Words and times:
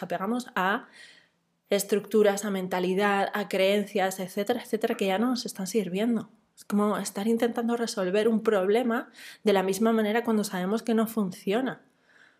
apegamos 0.00 0.48
a 0.54 0.88
estructuras, 1.70 2.44
a 2.44 2.50
mentalidad, 2.50 3.30
a 3.34 3.48
creencias, 3.48 4.20
etcétera, 4.20 4.62
etcétera, 4.62 4.96
que 4.96 5.06
ya 5.06 5.18
no 5.18 5.28
nos 5.28 5.46
están 5.46 5.66
sirviendo. 5.66 6.30
Es 6.56 6.64
como 6.64 6.96
estar 6.98 7.26
intentando 7.26 7.76
resolver 7.76 8.28
un 8.28 8.42
problema 8.42 9.10
de 9.42 9.52
la 9.52 9.62
misma 9.62 9.92
manera 9.92 10.22
cuando 10.22 10.44
sabemos 10.44 10.82
que 10.82 10.94
no 10.94 11.06
funciona. 11.06 11.82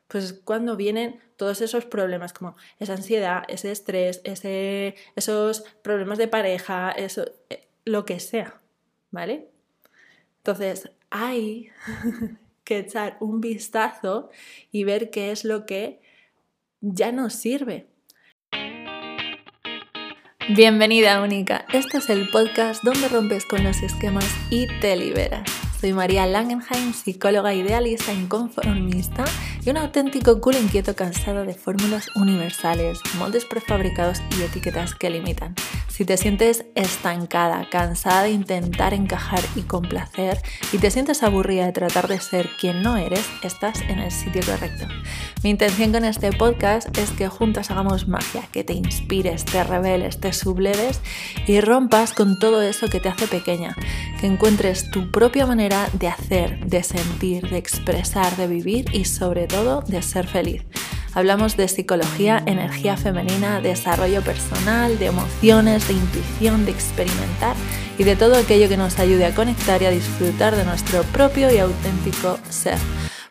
Pues 0.06 0.34
cuando 0.44 0.76
vienen 0.76 1.18
todos 1.36 1.60
esos 1.60 1.86
problemas 1.86 2.32
como 2.32 2.56
esa 2.78 2.92
ansiedad, 2.92 3.42
ese 3.48 3.72
estrés, 3.72 4.20
ese, 4.24 4.94
esos 5.16 5.62
problemas 5.82 6.18
de 6.18 6.28
pareja, 6.28 6.92
eso, 6.92 7.24
eh, 7.48 7.66
lo 7.84 8.04
que 8.04 8.20
sea, 8.20 8.60
¿vale? 9.10 9.48
Entonces 10.38 10.90
hay 11.10 11.70
que 12.64 12.78
echar 12.78 13.16
un 13.20 13.40
vistazo 13.40 14.30
y 14.70 14.84
ver 14.84 15.10
qué 15.10 15.32
es 15.32 15.44
lo 15.44 15.64
que 15.66 16.03
ya 16.92 17.12
nos 17.12 17.32
sirve. 17.34 17.86
Bienvenida 20.54 21.22
única, 21.22 21.64
este 21.72 21.98
es 21.98 22.10
el 22.10 22.28
podcast 22.28 22.84
donde 22.84 23.08
rompes 23.08 23.46
con 23.46 23.64
los 23.64 23.82
esquemas 23.82 24.28
y 24.50 24.66
te 24.80 24.94
liberas. 24.94 25.48
Soy 25.80 25.94
María 25.94 26.26
Langenheim, 26.26 26.92
psicóloga 26.92 27.54
idealista, 27.54 28.12
inconformista 28.12 29.24
y 29.64 29.70
un 29.70 29.76
auténtico 29.78 30.40
cool 30.40 30.56
inquieto 30.56 30.94
cansado 30.94 31.44
de 31.44 31.54
fórmulas 31.54 32.08
universales, 32.16 32.98
moldes 33.18 33.44
prefabricados 33.44 34.20
y 34.38 34.42
etiquetas 34.42 34.94
que 34.94 35.10
limitan. 35.10 35.54
Si 35.88 36.04
te 36.04 36.16
sientes 36.16 36.64
estancada, 36.74 37.68
cansada 37.70 38.24
de 38.24 38.32
intentar 38.32 38.94
encajar 38.94 39.40
y 39.54 39.62
complacer 39.62 40.38
y 40.72 40.78
te 40.78 40.90
sientes 40.90 41.22
aburrida 41.22 41.66
de 41.66 41.72
tratar 41.72 42.08
de 42.08 42.20
ser 42.20 42.50
quien 42.60 42.82
no 42.82 42.96
eres, 42.96 43.24
estás 43.42 43.80
en 43.82 44.00
el 44.00 44.10
sitio 44.10 44.42
correcto. 44.44 44.86
Mi 45.44 45.50
intención 45.50 45.92
con 45.92 46.04
este 46.04 46.32
podcast 46.32 46.96
es 46.98 47.10
que 47.12 47.28
juntas 47.28 47.70
hagamos 47.70 48.08
magia, 48.08 48.42
que 48.50 48.64
te 48.64 48.72
inspires, 48.72 49.44
te 49.44 49.62
reveles, 49.62 50.18
te 50.18 50.32
subleves 50.32 51.00
y 51.46 51.60
rompas 51.60 52.12
con 52.12 52.38
todo 52.38 52.60
eso 52.60 52.88
que 52.88 52.98
te 52.98 53.08
hace 53.08 53.28
pequeña, 53.28 53.76
que 54.20 54.26
encuentres 54.26 54.90
tu 54.90 55.12
propia 55.12 55.46
manera 55.46 55.88
de 55.92 56.08
hacer, 56.08 56.66
de 56.66 56.82
sentir, 56.82 57.48
de 57.50 57.58
expresar, 57.58 58.36
de 58.36 58.48
vivir 58.48 58.86
y 58.92 59.04
sobre 59.04 59.46
todo 59.46 59.53
de 59.62 60.02
ser 60.02 60.26
feliz. 60.26 60.62
Hablamos 61.14 61.56
de 61.56 61.68
psicología, 61.68 62.42
energía 62.44 62.96
femenina, 62.96 63.60
desarrollo 63.60 64.20
personal, 64.20 64.98
de 64.98 65.06
emociones, 65.06 65.86
de 65.86 65.94
intuición, 65.94 66.64
de 66.64 66.72
experimentar 66.72 67.54
y 67.96 68.02
de 68.02 68.16
todo 68.16 68.36
aquello 68.36 68.68
que 68.68 68.76
nos 68.76 68.98
ayude 68.98 69.26
a 69.26 69.34
conectar 69.34 69.80
y 69.80 69.86
a 69.86 69.90
disfrutar 69.90 70.56
de 70.56 70.64
nuestro 70.64 71.04
propio 71.04 71.54
y 71.54 71.58
auténtico 71.58 72.36
ser. 72.50 72.78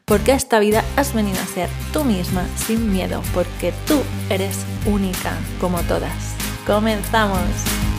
Porque 0.06 0.32
esta 0.32 0.60
vida 0.60 0.86
has 0.96 1.14
venido 1.14 1.38
a 1.42 1.46
ser 1.46 1.68
tú 1.92 2.06
misma 2.06 2.46
sin 2.56 2.90
miedo, 2.90 3.22
porque 3.34 3.74
tú 3.86 4.00
eres 4.30 4.60
única 4.86 5.34
como 5.60 5.82
todas. 5.82 6.36
¡Comenzamos! 6.66 7.93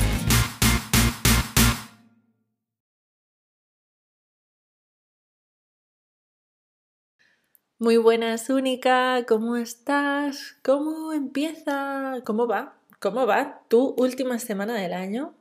Muy 7.81 7.97
buenas, 7.97 8.51
Única, 8.51 9.25
¿cómo 9.27 9.57
estás? 9.57 10.57
¿Cómo 10.63 11.13
empieza? 11.13 12.21
¿Cómo 12.25 12.47
va? 12.47 12.79
¿Cómo 13.01 13.27
va 13.27 13.65
tu 13.67 13.97
última 13.99 14.39
semana 14.39 14.77
del 14.77 14.93
año? 14.93 15.35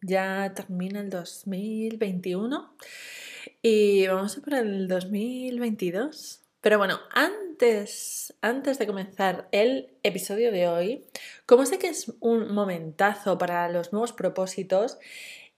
Ya 0.00 0.52
termina 0.54 1.00
el 1.00 1.10
2021 1.10 2.76
y 3.62 4.06
vamos 4.06 4.38
a 4.38 4.40
por 4.42 4.54
el 4.54 4.86
2022. 4.86 6.42
Pero 6.60 6.78
bueno, 6.78 7.00
antes, 7.10 8.32
antes 8.42 8.78
de 8.78 8.86
comenzar 8.86 9.48
el 9.50 9.90
episodio 10.04 10.52
de 10.52 10.68
hoy, 10.68 11.04
como 11.46 11.66
sé 11.66 11.80
que 11.80 11.88
es 11.88 12.12
un 12.20 12.54
momentazo 12.54 13.38
para 13.38 13.68
los 13.68 13.92
nuevos 13.92 14.12
propósitos, 14.12 14.98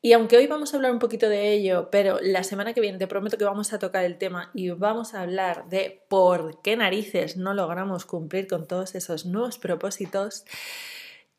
y 0.04 0.12
aunque 0.12 0.36
hoy 0.36 0.46
vamos 0.46 0.70
a 0.70 0.76
hablar 0.76 0.92
un 0.92 0.98
poquito 0.98 1.30
de 1.30 1.54
ello, 1.54 1.88
pero 1.90 2.18
la 2.20 2.44
semana 2.44 2.74
que 2.74 2.82
viene 2.82 2.98
te 2.98 3.06
prometo 3.06 3.38
que 3.38 3.46
vamos 3.46 3.72
a 3.72 3.78
tocar 3.78 4.04
el 4.04 4.18
tema 4.18 4.50
y 4.52 4.68
vamos 4.68 5.14
a 5.14 5.22
hablar 5.22 5.66
de 5.70 6.04
por 6.10 6.60
qué 6.60 6.76
narices 6.76 7.38
no 7.38 7.54
logramos 7.54 8.04
cumplir 8.04 8.46
con 8.46 8.68
todos 8.68 8.94
esos 8.94 9.24
nuevos 9.24 9.56
propósitos, 9.58 10.44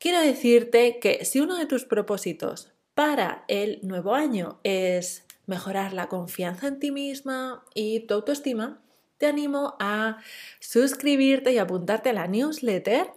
quiero 0.00 0.20
decirte 0.20 0.98
que 0.98 1.24
si 1.24 1.38
uno 1.38 1.56
de 1.56 1.66
tus 1.66 1.84
propósitos 1.84 2.72
para 2.96 3.44
el 3.46 3.78
nuevo 3.84 4.16
año 4.16 4.58
es 4.64 5.24
mejorar 5.46 5.92
la 5.92 6.08
confianza 6.08 6.66
en 6.66 6.80
ti 6.80 6.90
misma 6.90 7.62
y 7.72 8.00
tu 8.00 8.14
autoestima, 8.14 8.82
te 9.16 9.26
animo 9.26 9.76
a 9.78 10.18
suscribirte 10.58 11.52
y 11.52 11.58
apuntarte 11.58 12.10
a 12.10 12.14
la 12.14 12.26
newsletter 12.26 13.12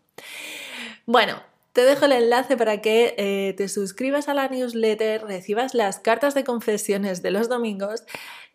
Bueno, 1.06 1.42
te 1.74 1.82
dejo 1.82 2.04
el 2.04 2.12
enlace 2.12 2.56
para 2.56 2.80
que 2.80 3.16
eh, 3.18 3.52
te 3.56 3.68
suscribas 3.68 4.28
a 4.28 4.34
la 4.34 4.46
newsletter, 4.46 5.24
recibas 5.24 5.74
las 5.74 5.98
cartas 5.98 6.32
de 6.34 6.44
confesiones 6.44 7.20
de 7.20 7.32
los 7.32 7.48
domingos, 7.48 8.04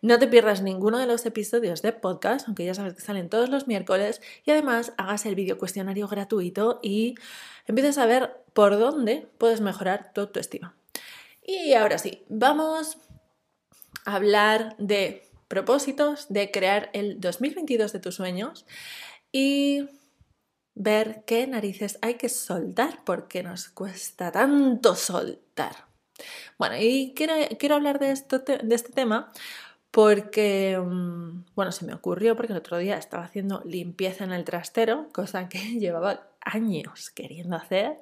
no 0.02 0.18
te 0.18 0.28
pierdas 0.28 0.62
ninguno 0.62 0.98
de 0.98 1.06
los 1.06 1.26
episodios 1.26 1.82
de 1.82 1.92
podcast, 1.92 2.48
aunque 2.48 2.66
ya 2.66 2.74
sabes 2.74 2.94
que 2.94 3.02
salen 3.02 3.30
todos 3.30 3.50
los 3.50 3.68
miércoles, 3.68 4.22
y 4.46 4.52
además 4.52 4.94
hagas 4.98 5.26
el 5.26 5.36
vídeo 5.36 5.58
cuestionario 5.58 6.08
gratuito 6.08 6.80
y 6.82 7.16
empieces 7.68 7.98
a 7.98 8.06
ver 8.06 8.38
por 8.54 8.78
dónde 8.80 9.28
puedes 9.38 9.62
mejorar 9.62 10.12
tu 10.14 10.22
autoestima. 10.22 10.76
Y 11.44 11.74
ahora 11.74 11.98
sí, 11.98 12.24
vamos 12.30 12.98
a 14.06 14.16
hablar 14.16 14.76
de 14.78 15.24
propósitos, 15.48 16.28
de 16.30 16.52
crear 16.52 16.90
el 16.94 17.20
2022 17.20 17.92
de 17.92 18.00
tus 18.00 18.16
sueños 18.16 18.66
y 19.32 19.90
ver 20.76 21.24
qué 21.26 21.46
narices 21.48 22.00
hay 22.02 22.14
que 22.14 22.30
soltar, 22.30 23.04
porque 23.04 23.44
nos 23.44 23.68
cuesta 23.68 24.32
tanto 24.32 24.96
soltar. 24.96 25.90
Bueno, 26.58 26.76
y 26.80 27.14
quiero, 27.16 27.76
hablar 27.76 28.00
de, 28.00 28.12
esto, 28.12 28.40
de 28.40 28.76
este 28.76 28.92
tema 28.92 29.32
porque, 29.92 30.80
mm, 30.80 31.46
bueno, 31.56 31.72
se 31.72 31.86
me 31.86 31.94
ocurrió 31.94 32.36
porque 32.36 32.54
el 32.54 32.60
otro 32.60 32.78
día 32.78 32.98
estaba 32.98 33.24
haciendo 33.24 33.62
limpieza 33.66 34.24
en 34.24 34.32
el 34.32 34.46
trastero, 34.46 35.10
cosa 35.14 35.50
que 35.50 35.60
llevaba 35.80 36.28
años 36.42 37.10
queriendo 37.10 37.56
hacer, 37.56 38.00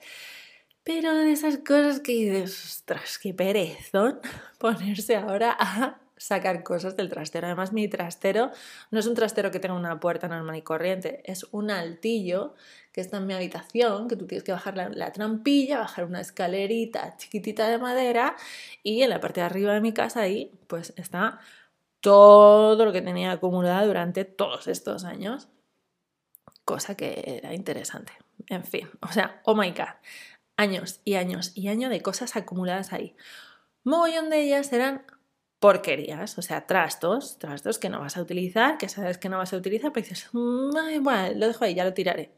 pero 0.83 1.13
de 1.15 1.31
esas 1.31 1.57
cosas 1.57 1.99
que 1.99 2.13
dices, 2.13 2.65
ostras, 2.65 3.19
qué 3.19 3.33
perezón 3.33 4.19
ponerse 4.59 5.15
ahora 5.15 5.55
a 5.59 5.99
sacar 6.17 6.63
cosas 6.63 6.95
del 6.97 7.09
trastero. 7.09 7.47
Además, 7.47 7.73
mi 7.73 7.87
trastero 7.87 8.51
no 8.91 8.99
es 8.99 9.05
un 9.05 9.13
trastero 9.13 9.51
que 9.51 9.59
tenga 9.59 9.75
una 9.75 9.99
puerta 9.99 10.27
normal 10.27 10.55
y 10.55 10.61
corriente, 10.63 11.21
es 11.25 11.45
un 11.51 11.71
altillo 11.71 12.55
que 12.91 13.01
está 13.01 13.17
en 13.17 13.27
mi 13.27 13.33
habitación, 13.35 14.07
que 14.07 14.15
tú 14.15 14.25
tienes 14.25 14.43
que 14.43 14.51
bajar 14.51 14.75
la, 14.75 15.11
trampilla, 15.11 15.77
bajar 15.77 16.05
una 16.05 16.19
escalerita 16.19 17.15
chiquitita 17.17 17.67
de 17.69 17.77
madera 17.77 18.35
y 18.81 19.03
en 19.03 19.11
la 19.11 19.21
parte 19.21 19.41
de 19.41 19.45
arriba 19.45 19.73
de 19.73 19.81
mi 19.81 19.93
casa 19.93 20.21
ahí 20.21 20.51
pues 20.65 20.93
está 20.97 21.39
todo 22.01 22.85
lo 22.85 22.93
que 22.93 23.01
tenía 23.01 23.31
acumulado 23.31 23.87
durante 23.87 24.25
todos 24.25 24.67
estos 24.67 25.03
años. 25.03 25.47
Cosa 26.65 26.95
que 26.95 27.39
era 27.41 27.53
interesante. 27.53 28.13
En 28.47 28.63
fin, 28.63 28.89
o 29.01 29.11
sea, 29.11 29.41
oh 29.45 29.55
my 29.55 29.71
god, 29.71 29.95
años 30.57 31.01
y 31.05 31.15
años 31.15 31.51
y 31.55 31.69
años 31.69 31.89
de 31.89 32.01
cosas 32.01 32.35
acumuladas 32.35 32.93
ahí. 32.93 33.15
Mogollón 33.83 34.29
de 34.29 34.41
ellas 34.41 34.71
eran 34.73 35.05
porquerías, 35.59 36.37
o 36.37 36.41
sea, 36.41 36.67
trastos, 36.67 37.39
trastos 37.39 37.79
que 37.79 37.89
no 37.89 37.99
vas 37.99 38.17
a 38.17 38.21
utilizar, 38.21 38.77
que 38.77 38.89
sabes 38.89 39.17
que 39.17 39.29
no 39.29 39.37
vas 39.37 39.53
a 39.53 39.57
utilizar, 39.57 39.91
pero 39.91 40.05
dices, 40.05 40.29
mm, 40.33 41.03
bueno, 41.03 41.33
lo 41.35 41.47
dejo 41.47 41.65
ahí, 41.65 41.73
ya 41.73 41.85
lo 41.85 41.93
tiraré. 41.93 42.31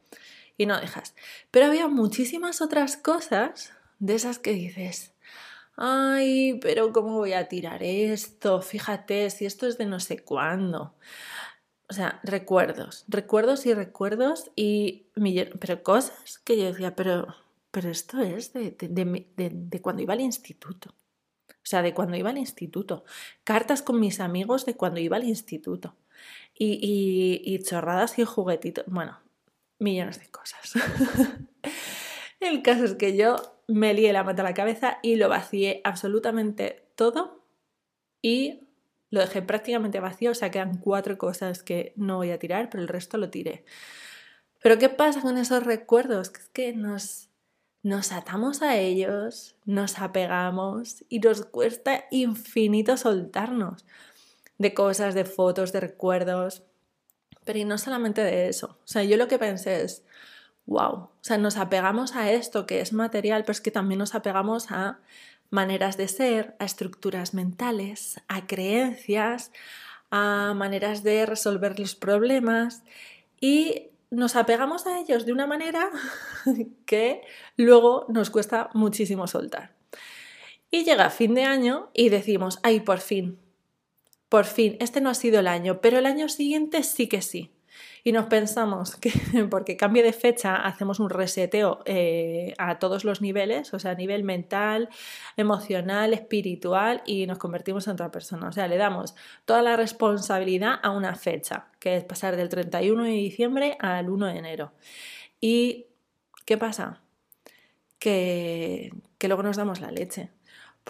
Y 0.57 0.65
no 0.65 0.79
dejas. 0.79 1.15
Pero 1.51 1.67
había 1.67 1.88
muchísimas 1.88 2.62
otras 2.62 2.97
cosas 2.97 3.73
de 4.00 4.15
esas 4.15 4.39
que 4.39 4.51
dices, 4.51 5.13
ay, 5.79 6.59
pero 6.61 6.91
¿cómo 6.93 7.17
voy 7.17 7.33
a 7.33 7.47
tirar 7.47 7.81
esto? 7.81 8.61
Fíjate, 8.61 9.29
si 9.29 9.45
esto 9.45 9.65
es 9.65 9.77
de 9.77 9.85
no 9.85 9.99
sé 9.99 10.19
cuándo. 10.19 10.93
O 11.89 11.93
sea, 11.93 12.19
recuerdos, 12.23 13.05
recuerdos 13.07 13.65
y 13.65 13.73
recuerdos 13.73 14.51
y 14.55 15.07
pero 15.59 15.81
cosas 15.81 16.37
que 16.39 16.57
yo 16.57 16.65
decía, 16.65 16.95
pero, 16.95 17.35
pero 17.71 17.89
esto 17.89 18.21
es 18.21 18.53
de, 18.53 18.75
de 18.77 19.81
cuando 19.81 20.03
iba 20.03 20.13
al 20.13 20.21
instituto. 20.21 20.93
O 21.49 21.67
sea, 21.69 21.81
de 21.81 21.93
cuando 21.93 22.17
iba 22.17 22.29
al 22.29 22.37
instituto. 22.37 23.03
Cartas 23.43 23.81
con 23.81 23.99
mis 23.99 24.19
amigos 24.19 24.65
de 24.65 24.75
cuando 24.75 24.99
iba 24.99 25.17
al 25.17 25.23
instituto. 25.23 25.95
y, 26.57 27.59
chorradas 27.63 28.19
y 28.19 28.25
juguetitos. 28.25 28.85
Bueno, 28.87 29.19
millones 29.79 30.19
de 30.19 30.29
cosas. 30.29 30.73
El 32.39 32.61
caso 32.61 32.85
es 32.85 32.95
que 32.95 33.15
yo 33.17 33.58
me 33.69 33.94
lié 33.94 34.12
la 34.12 34.24
mata 34.24 34.42
a 34.42 34.45
la 34.45 34.54
cabeza 34.54 34.98
y 35.04 35.16
lo 35.16 35.30
vacié 35.30 35.81
absolutamente 35.83 36.88
todo 36.95 37.45
y 38.21 38.68
lo 39.12 39.21
dejé 39.21 39.42
prácticamente 39.42 40.00
vacío, 40.00 40.31
o 40.31 40.36
sea, 40.36 40.51
quedan 40.51 40.77
cuatro 40.77 41.18
cosas 41.18 41.63
que 41.63 41.94
no 41.95 42.18
voy 42.18 42.31
a 42.31 42.39
tirar, 42.39 42.69
pero 42.69 42.81
el 42.81 42.88
resto 42.88 43.18
lo 43.18 43.30
tiré. 43.30 43.63
Pero 44.62 44.77
¿qué 44.77 44.89
pasa 44.89 45.21
con 45.21 45.38
esos 45.38 45.63
recuerdos? 45.63 46.30
Que 46.30 46.39
es 46.39 46.50
que 46.50 46.74
nos, 46.74 47.30
nos 47.81 48.12
atamos 48.12 48.62
a 48.62 48.77
ellos, 48.77 49.56
nos 49.66 50.00
apegamos 50.00 51.06
y 51.07 51.19
nos 51.19 51.45
cuesta 51.45 52.06
infinito 52.12 52.98
soltarnos 52.98 53.86
de 54.57 54.74
cosas, 54.74 55.13
de 55.13 55.25
fotos, 55.25 55.72
de 55.72 55.80
recuerdos. 55.80 56.63
Pero 57.45 57.60
y 57.60 57.65
no 57.65 57.77
solamente 57.77 58.22
de 58.22 58.50
eso. 58.50 58.77
O 58.83 58.88
sea, 58.88 59.04
yo 59.04 59.15
lo 59.15 59.27
que 59.27 59.39
pensé 59.39 59.81
es, 59.81 60.04
wow, 60.69 60.94
o 60.94 61.10
sea, 61.21 61.38
nos 61.38 61.57
apegamos 61.57 62.16
a 62.16 62.31
esto 62.31 62.68
que 62.68 62.80
es 62.80 62.94
material, 62.94 63.42
pero 63.42 63.54
es 63.54 63.62
que 63.62 63.71
también 63.71 63.98
nos 63.98 64.13
apegamos 64.13 64.71
a 64.71 65.00
maneras 65.50 65.98
de 65.98 66.07
ser, 66.07 66.56
a 66.60 66.66
estructuras 66.66 67.33
mentales, 67.33 68.21
a 68.27 68.45
creencias, 68.45 69.51
a 70.12 70.54
maneras 70.56 71.01
de 71.04 71.25
resolver 71.25 71.80
los 71.80 71.95
problemas 71.95 72.83
y 73.42 73.88
nos 74.12 74.36
apegamos 74.36 74.86
a 74.86 75.00
ellos 75.00 75.25
de 75.25 75.33
una 75.33 75.48
manera 75.48 75.89
que 76.86 77.22
luego 77.57 78.06
nos 78.07 78.30
cuesta 78.30 78.69
muchísimo 78.74 79.25
soltar. 79.27 79.74
Y 80.69 80.83
llega 80.83 81.10
fin 81.10 81.33
de 81.33 81.45
año 81.45 81.89
y 81.95 82.10
decimos, 82.10 82.60
ay, 82.62 82.81
por 82.81 83.00
fin, 83.00 83.39
por 84.30 84.45
fin, 84.45 84.77
este 84.80 85.01
no 85.01 85.10
ha 85.10 85.15
sido 85.15 85.39
el 85.39 85.48
año, 85.48 85.81
pero 85.81 85.98
el 85.98 86.06
año 86.06 86.30
siguiente 86.30 86.83
sí 86.83 87.07
que 87.07 87.24
sí. 87.24 87.51
Y 88.03 88.11
nos 88.11 88.25
pensamos 88.25 88.95
que 88.95 89.11
porque 89.49 89.77
cambie 89.77 90.03
de 90.03 90.13
fecha 90.13 90.55
hacemos 90.55 90.99
un 90.99 91.09
reseteo 91.09 91.79
eh, 91.85 92.53
a 92.57 92.79
todos 92.79 93.03
los 93.05 93.21
niveles, 93.21 93.73
o 93.73 93.79
sea, 93.79 93.91
a 93.91 93.95
nivel 93.95 94.23
mental, 94.23 94.89
emocional, 95.37 96.13
espiritual, 96.13 97.01
y 97.05 97.27
nos 97.27 97.37
convertimos 97.37 97.87
en 97.87 97.93
otra 97.93 98.11
persona. 98.11 98.47
O 98.47 98.51
sea, 98.51 98.67
le 98.67 98.77
damos 98.77 99.15
toda 99.45 99.61
la 99.61 99.75
responsabilidad 99.75 100.79
a 100.81 100.91
una 100.91 101.15
fecha, 101.15 101.67
que 101.79 101.97
es 101.97 102.03
pasar 102.03 102.35
del 102.35 102.49
31 102.49 103.03
de 103.03 103.11
diciembre 103.11 103.77
al 103.79 104.09
1 104.09 104.25
de 104.27 104.37
enero. 104.37 104.71
¿Y 105.41 105.87
qué 106.45 106.57
pasa? 106.57 107.01
Que, 107.99 108.91
que 109.17 109.27
luego 109.27 109.43
nos 109.43 109.57
damos 109.57 109.81
la 109.81 109.91
leche 109.91 110.31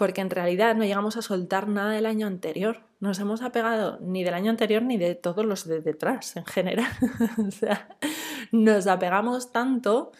porque 0.00 0.22
en 0.22 0.30
realidad 0.30 0.74
no 0.74 0.84
llegamos 0.84 1.18
a 1.18 1.22
soltar 1.22 1.68
nada 1.68 1.92
del 1.92 2.06
año 2.06 2.26
anterior. 2.26 2.80
Nos 3.00 3.18
hemos 3.18 3.42
apegado 3.42 3.98
ni 4.00 4.24
del 4.24 4.34
año 4.34 4.50
anterior 4.50 4.82
ni 4.82 4.98
de 4.98 5.14
todos 5.14 5.44
los 5.44 5.66
de 5.66 5.80
detrás 5.80 6.36
en 6.36 6.44
general. 6.44 6.92
o 7.48 7.50
sea, 7.50 7.96
nos 8.52 8.86
apegamos 8.86 9.52
tanto 9.52 10.12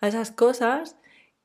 a 0.00 0.08
esas 0.08 0.30
cosas 0.30 0.96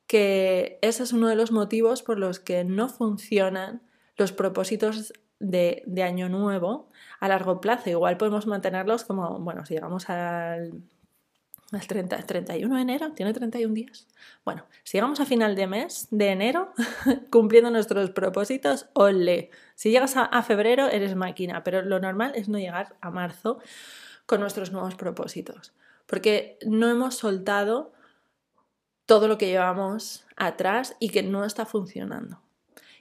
que 0.06 0.78
ese 0.82 1.02
es 1.02 1.12
uno 1.12 1.28
de 1.28 1.34
los 1.34 1.50
motivos 1.50 2.02
por 2.02 2.18
los 2.18 2.38
que 2.38 2.64
no 2.64 2.88
funcionan 2.88 3.82
los 4.16 4.32
propósitos 4.32 5.12
de, 5.40 5.82
de 5.86 6.02
año 6.04 6.28
nuevo 6.28 6.90
a 7.18 7.28
largo 7.28 7.60
plazo. 7.60 7.90
Igual 7.90 8.16
podemos 8.16 8.46
mantenerlos 8.46 9.04
como, 9.04 9.40
bueno, 9.40 9.66
si 9.66 9.74
llegamos 9.74 10.08
al 10.08 10.84
el 11.72 11.86
30, 11.86 12.18
31 12.18 12.74
de 12.76 12.82
enero, 12.82 13.12
tiene 13.12 13.32
31 13.32 13.74
días. 13.74 14.06
Bueno, 14.44 14.66
si 14.82 14.96
llegamos 14.96 15.20
a 15.20 15.26
final 15.26 15.56
de 15.56 15.66
mes, 15.66 16.08
de 16.10 16.28
enero, 16.28 16.72
cumpliendo 17.30 17.70
nuestros 17.70 18.10
propósitos, 18.10 18.86
ole. 18.92 19.50
Si 19.74 19.90
llegas 19.90 20.16
a, 20.16 20.42
febrero, 20.42 20.88
eres 20.88 21.16
máquina, 21.16 21.64
pero 21.64 21.82
lo 21.82 22.00
normal 22.00 22.32
es 22.34 22.48
no 22.48 22.58
llegar 22.58 22.96
a 23.00 23.10
marzo 23.10 23.58
con 24.26 24.40
nuestros 24.40 24.72
nuevos 24.72 24.94
propósitos, 24.94 25.72
porque 26.06 26.58
no 26.66 26.88
hemos 26.88 27.16
soltado 27.16 27.92
todo 29.06 29.28
lo 29.28 29.36
que 29.36 29.48
llevamos 29.48 30.24
atrás 30.36 30.96
y 30.98 31.10
que 31.10 31.22
no 31.22 31.44
está 31.44 31.66
funcionando. 31.66 32.40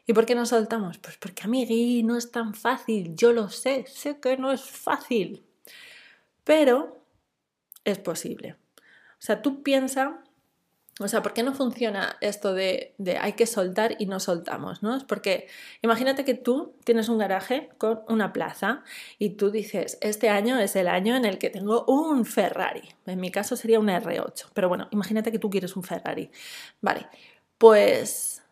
¿Y 0.05 0.13
por 0.13 0.25
qué 0.25 0.35
no 0.35 0.45
soltamos? 0.45 0.97
Pues 0.97 1.17
porque, 1.17 1.43
amigui, 1.43 2.03
no 2.03 2.17
es 2.17 2.31
tan 2.31 2.53
fácil, 2.53 3.15
yo 3.15 3.31
lo 3.31 3.49
sé, 3.49 3.85
sé 3.87 4.19
que 4.19 4.35
no 4.35 4.51
es 4.51 4.61
fácil, 4.61 5.45
pero 6.43 7.02
es 7.85 7.99
posible. 7.99 8.55
O 8.77 9.25
sea, 9.25 9.41
tú 9.41 9.63
piensa, 9.63 10.21
o 10.99 11.07
sea, 11.07 11.23
¿por 11.23 11.33
qué 11.33 11.43
no 11.43 11.53
funciona 11.53 12.17
esto 12.21 12.53
de, 12.53 12.93
hay 13.19 13.33
que 13.33 13.45
soltar 13.45 13.95
y 13.99 14.05
no 14.05 14.19
soltamos? 14.19 14.83
¿no? 14.83 14.95
Es 14.95 15.03
porque 15.03 15.47
imagínate 15.81 16.25
que 16.25 16.33
tú 16.33 16.75
tienes 16.83 17.09
un 17.09 17.17
garaje 17.17 17.69
con 17.77 18.01
una 18.07 18.33
plaza 18.33 18.83
y 19.17 19.31
tú 19.31 19.49
dices, 19.49 19.97
este 20.01 20.29
año 20.29 20.59
es 20.59 20.75
el 20.75 20.87
año 20.87 21.15
en 21.15 21.25
el 21.25 21.37
que 21.37 21.49
tengo 21.49 21.85
un 21.85 22.25
Ferrari. 22.25 22.83
En 23.05 23.19
mi 23.19 23.31
caso 23.31 23.55
sería 23.55 23.79
un 23.79 23.87
R8, 23.87 24.47
pero 24.53 24.69
bueno, 24.69 24.87
imagínate 24.91 25.31
que 25.31 25.39
tú 25.39 25.49
quieres 25.49 25.75
un 25.75 25.83
Ferrari. 25.83 26.29
Vale, 26.81 27.07
pues 27.57 28.43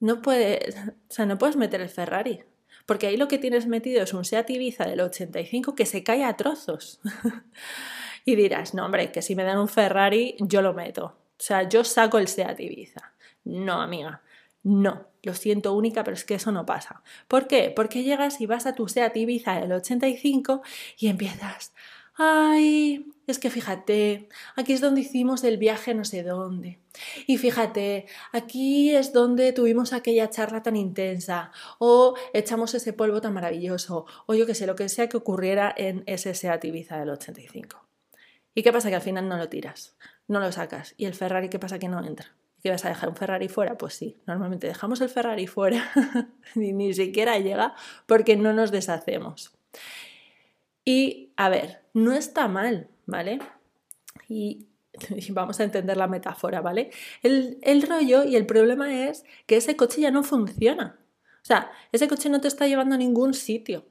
no 0.00 0.22
puedes, 0.22 0.76
o 0.76 0.92
sea, 1.08 1.26
no 1.26 1.38
puedes 1.38 1.56
meter 1.56 1.80
el 1.80 1.90
Ferrari. 1.90 2.42
Porque 2.86 3.06
ahí 3.06 3.16
lo 3.16 3.28
que 3.28 3.38
tienes 3.38 3.66
metido 3.66 4.02
es 4.02 4.12
un 4.14 4.24
Seat 4.24 4.50
Ibiza 4.50 4.84
del 4.84 5.00
85 5.00 5.74
que 5.76 5.86
se 5.86 6.02
cae 6.02 6.24
a 6.24 6.36
trozos. 6.36 7.00
Y 8.24 8.36
dirás, 8.36 8.74
no, 8.74 8.84
hombre, 8.84 9.12
que 9.12 9.22
si 9.22 9.34
me 9.34 9.44
dan 9.44 9.58
un 9.58 9.68
Ferrari, 9.68 10.36
yo 10.40 10.62
lo 10.62 10.74
meto. 10.74 11.04
O 11.06 11.42
sea, 11.42 11.68
yo 11.68 11.84
saco 11.84 12.18
el 12.18 12.28
SEAT 12.28 12.60
Ibiza. 12.60 13.12
No, 13.44 13.80
amiga. 13.80 14.22
No, 14.62 15.06
lo 15.22 15.34
siento 15.34 15.72
única, 15.74 16.04
pero 16.04 16.14
es 16.14 16.24
que 16.24 16.34
eso 16.34 16.52
no 16.52 16.66
pasa. 16.66 17.02
¿Por 17.28 17.46
qué? 17.46 17.72
Porque 17.74 18.02
llegas 18.02 18.40
y 18.40 18.46
vas 18.46 18.66
a 18.66 18.74
tu 18.74 18.88
SEAT 18.88 19.16
Ibiza 19.16 19.58
del 19.58 19.72
85 19.72 20.62
y 20.98 21.08
empiezas, 21.08 21.72
ay, 22.14 23.06
es 23.26 23.38
que 23.38 23.48
fíjate, 23.48 24.28
aquí 24.56 24.74
es 24.74 24.82
donde 24.82 25.00
hicimos 25.00 25.44
el 25.44 25.56
viaje 25.56 25.94
no 25.94 26.04
sé 26.04 26.22
dónde. 26.22 26.78
Y 27.26 27.38
fíjate, 27.38 28.06
aquí 28.32 28.94
es 28.94 29.12
donde 29.14 29.52
tuvimos 29.52 29.94
aquella 29.94 30.28
charla 30.28 30.62
tan 30.62 30.76
intensa, 30.76 31.52
o 31.78 32.14
echamos 32.34 32.74
ese 32.74 32.92
polvo 32.92 33.20
tan 33.22 33.32
maravilloso, 33.32 34.04
o 34.26 34.34
yo 34.34 34.44
que 34.46 34.54
sé, 34.54 34.66
lo 34.66 34.76
que 34.76 34.88
sea 34.90 35.08
que 35.08 35.16
ocurriera 35.16 35.72
en 35.74 36.02
ese 36.06 36.34
SEAT 36.34 36.64
Ibiza 36.66 36.98
del 36.98 37.10
85. 37.10 37.89
¿Y 38.54 38.62
qué 38.62 38.72
pasa? 38.72 38.88
Que 38.88 38.96
al 38.96 39.02
final 39.02 39.28
no 39.28 39.36
lo 39.36 39.48
tiras, 39.48 39.96
no 40.28 40.40
lo 40.40 40.50
sacas. 40.52 40.94
¿Y 40.96 41.06
el 41.06 41.14
Ferrari 41.14 41.48
qué 41.48 41.58
pasa? 41.58 41.78
Que 41.78 41.88
no 41.88 42.04
entra. 42.04 42.34
¿Qué 42.62 42.70
vas 42.70 42.84
a 42.84 42.88
dejar 42.88 43.08
un 43.08 43.16
Ferrari 43.16 43.48
fuera? 43.48 43.78
Pues 43.78 43.94
sí, 43.94 44.18
normalmente 44.26 44.66
dejamos 44.66 45.00
el 45.00 45.08
Ferrari 45.08 45.46
fuera 45.46 45.90
y 46.54 46.72
ni 46.72 46.92
siquiera 46.92 47.38
llega 47.38 47.74
porque 48.06 48.36
no 48.36 48.52
nos 48.52 48.70
deshacemos. 48.70 49.52
Y 50.84 51.32
a 51.36 51.48
ver, 51.48 51.82
no 51.94 52.12
está 52.12 52.48
mal, 52.48 52.88
¿vale? 53.06 53.38
Y, 54.28 54.66
vamos 55.30 55.60
a 55.60 55.64
entender 55.64 55.96
la 55.96 56.06
metáfora, 56.06 56.60
¿vale? 56.60 56.90
El, 57.22 57.58
el 57.62 57.82
rollo 57.82 58.24
y 58.24 58.36
el 58.36 58.44
problema 58.44 59.08
es 59.08 59.24
que 59.46 59.56
ese 59.56 59.76
coche 59.76 60.02
ya 60.02 60.10
no 60.10 60.22
funciona. 60.22 60.98
O 61.42 61.46
sea, 61.46 61.70
ese 61.92 62.08
coche 62.08 62.28
no 62.28 62.40
te 62.40 62.48
está 62.48 62.66
llevando 62.66 62.94
a 62.94 62.98
ningún 62.98 63.32
sitio. 63.32 63.86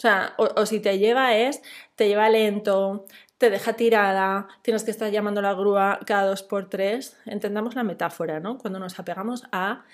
O 0.00 0.02
sea, 0.02 0.32
o, 0.38 0.64
si 0.64 0.80
te 0.80 0.98
lleva 0.98 1.36
es, 1.36 1.60
te 1.94 2.08
lleva 2.08 2.30
lento, 2.30 3.04
te 3.36 3.50
deja 3.50 3.74
tirada, 3.74 4.48
tienes 4.62 4.82
que 4.82 4.90
estar 4.90 5.12
llamando 5.12 5.40
a 5.40 5.42
la 5.42 5.52
grúa 5.52 6.00
cada 6.06 6.24
dos 6.24 6.42
por 6.42 6.70
tres. 6.70 7.18
Entendamos 7.26 7.74
la 7.74 7.82
metáfora, 7.82 8.40
¿no? 8.40 8.56
Cuando 8.56 8.78
nos 8.78 8.98
apegamos 8.98 9.44
a 9.52 9.84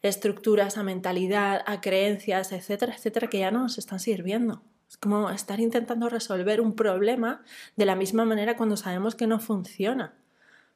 estructuras, 0.00 0.78
a 0.78 0.82
mentalidad, 0.82 1.62
a 1.66 1.82
creencias, 1.82 2.50
etcétera, 2.50 2.94
etcétera, 2.94 3.26
que 3.26 3.40
ya 3.40 3.50
no 3.50 3.60
nos 3.60 3.76
están 3.76 4.00
sirviendo. 4.00 4.62
Es 4.88 4.96
como 4.96 5.28
estar 5.28 5.60
intentando 5.60 6.08
resolver 6.08 6.62
un 6.62 6.74
problema 6.74 7.44
de 7.76 7.84
la 7.84 7.94
misma 7.94 8.24
manera 8.24 8.56
cuando 8.56 8.78
sabemos 8.78 9.16
que 9.16 9.26
no 9.26 9.38
funciona. 9.38 10.14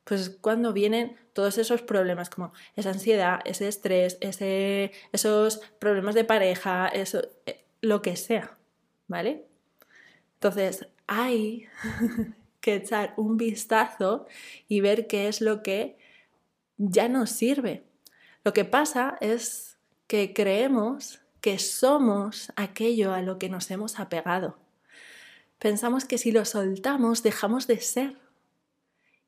Pues 0.05 0.37
cuando 0.38 0.75
vienen 0.75 1.17
todos 1.33 1.57
esos 1.57 1.81
problemas 1.81 2.29
como 2.29 2.52
esa 2.76 2.90
ansiedad, 2.90 3.40
ese 3.47 3.69
estrés, 3.69 4.19
ese, 4.21 4.93
esos 5.12 5.62
problemas 5.79 6.14
de 6.14 6.25
pareja, 6.25 6.88
eso, 6.88 7.23
eh, 7.47 7.64
lo 7.81 8.03
que 8.03 8.17
sea, 8.17 8.57
¿vale? 9.09 9.47
Entonces, 10.35 10.87
hay 11.07 11.67
que 12.61 12.77
echar 12.77 13.15
un 13.17 13.37
vistazo 13.37 14.27
y 14.69 14.81
ver 14.81 15.07
qué 15.07 15.29
es 15.29 15.41
lo 15.41 15.63
que 15.63 15.99
ya 16.77 17.09
nos 17.09 17.31
sirve. 17.31 17.85
Lo 18.45 18.53
que 18.53 18.65
pasa 18.65 19.19
es 19.21 19.79
que 20.07 20.33
creemos 20.33 21.21
que 21.41 21.59
somos 21.59 22.53
aquello 22.57 23.13
a 23.13 23.23
lo 23.23 23.39
que 23.39 23.49
nos 23.49 23.71
hemos 23.71 23.99
apegado. 23.99 24.59
Pensamos 25.59 26.05
que 26.05 26.19
si 26.19 26.33
lo 26.33 26.45
soltamos 26.45 27.23
dejamos 27.23 27.67
de 27.67 27.81
ser. 27.81 28.17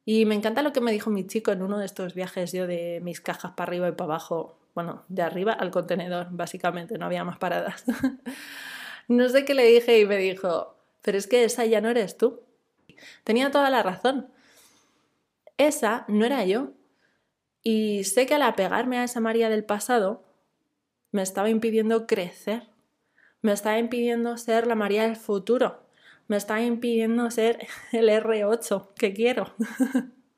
Y 0.04 0.24
me 0.24 0.34
encanta 0.34 0.62
lo 0.62 0.72
que 0.72 0.80
me 0.80 0.92
dijo 0.92 1.10
mi 1.10 1.26
chico 1.26 1.52
en 1.52 1.62
uno 1.62 1.78
de 1.78 1.86
estos 1.86 2.14
viajes 2.14 2.52
yo 2.52 2.66
de 2.66 3.00
mis 3.02 3.20
cajas 3.20 3.52
para 3.52 3.68
arriba 3.68 3.88
y 3.88 3.92
para 3.92 4.14
abajo. 4.14 4.58
Bueno, 4.74 5.04
de 5.08 5.22
arriba 5.22 5.52
al 5.52 5.70
contenedor, 5.70 6.28
básicamente, 6.30 6.98
no 6.98 7.06
había 7.06 7.24
más 7.24 7.38
paradas. 7.38 7.84
no 9.08 9.28
sé 9.28 9.44
qué 9.44 9.54
le 9.54 9.66
dije 9.66 9.98
y 10.00 10.06
me 10.06 10.16
dijo, 10.16 10.76
pero 11.02 11.18
es 11.18 11.26
que 11.26 11.44
esa 11.44 11.66
ya 11.66 11.80
no 11.80 11.90
eres 11.90 12.16
tú. 12.16 12.40
Tenía 13.24 13.50
toda 13.50 13.68
la 13.70 13.82
razón. 13.82 14.28
Esa 15.58 16.04
no 16.08 16.24
era 16.24 16.44
yo. 16.44 16.72
Y 17.62 18.04
sé 18.04 18.26
que 18.26 18.34
al 18.34 18.42
apegarme 18.42 18.98
a 18.98 19.04
esa 19.04 19.20
María 19.20 19.48
del 19.48 19.64
pasado, 19.64 20.24
me 21.10 21.22
estaba 21.22 21.50
impidiendo 21.50 22.06
crecer. 22.06 22.68
Me 23.42 23.52
estaba 23.52 23.78
impidiendo 23.78 24.36
ser 24.36 24.66
la 24.66 24.74
María 24.74 25.02
del 25.02 25.16
futuro. 25.16 25.82
me 26.28 26.36
está 26.36 26.62
impidiendo 26.62 27.30
ser 27.30 27.66
el 27.92 28.08
R8 28.08 28.94
que 28.94 29.12
quiero. 29.12 29.54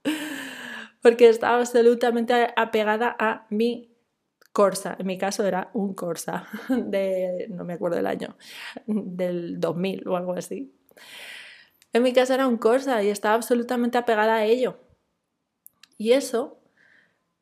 Porque 1.02 1.28
estaba 1.28 1.58
absolutamente 1.58 2.52
apegada 2.56 3.14
a 3.18 3.46
mi 3.50 3.93
Corsa. 4.54 4.96
En 5.00 5.06
mi 5.06 5.18
caso 5.18 5.44
era 5.44 5.70
un 5.74 5.94
Corsa 5.94 6.46
de, 6.68 7.48
no 7.50 7.64
me 7.64 7.74
acuerdo 7.74 7.96
del 7.96 8.06
año, 8.06 8.36
del 8.86 9.60
2000 9.60 10.08
o 10.08 10.16
algo 10.16 10.32
así. 10.34 10.72
En 11.92 12.04
mi 12.04 12.12
caso 12.12 12.34
era 12.34 12.46
un 12.46 12.56
Corsa 12.56 13.02
y 13.02 13.08
estaba 13.10 13.34
absolutamente 13.34 13.98
apegada 13.98 14.36
a 14.36 14.44
ello. 14.44 14.78
Y 15.98 16.12
eso 16.12 16.60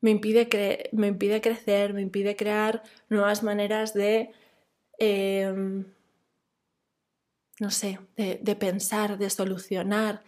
me 0.01 0.11
impide, 0.11 0.89
me 0.93 1.09
impide 1.09 1.43
crecer, 1.43 1.93
me 1.93 2.01
impide 2.01 2.35
crear 2.35 2.83
nuevas 3.11 3.43
maneras 3.43 3.93
de, 3.93 4.31
em, 4.99 5.85
no 7.61 7.71
sé, 7.71 7.99
de, 8.17 8.57
pensar, 8.57 9.19
de 9.19 9.29
solucionar, 9.29 10.23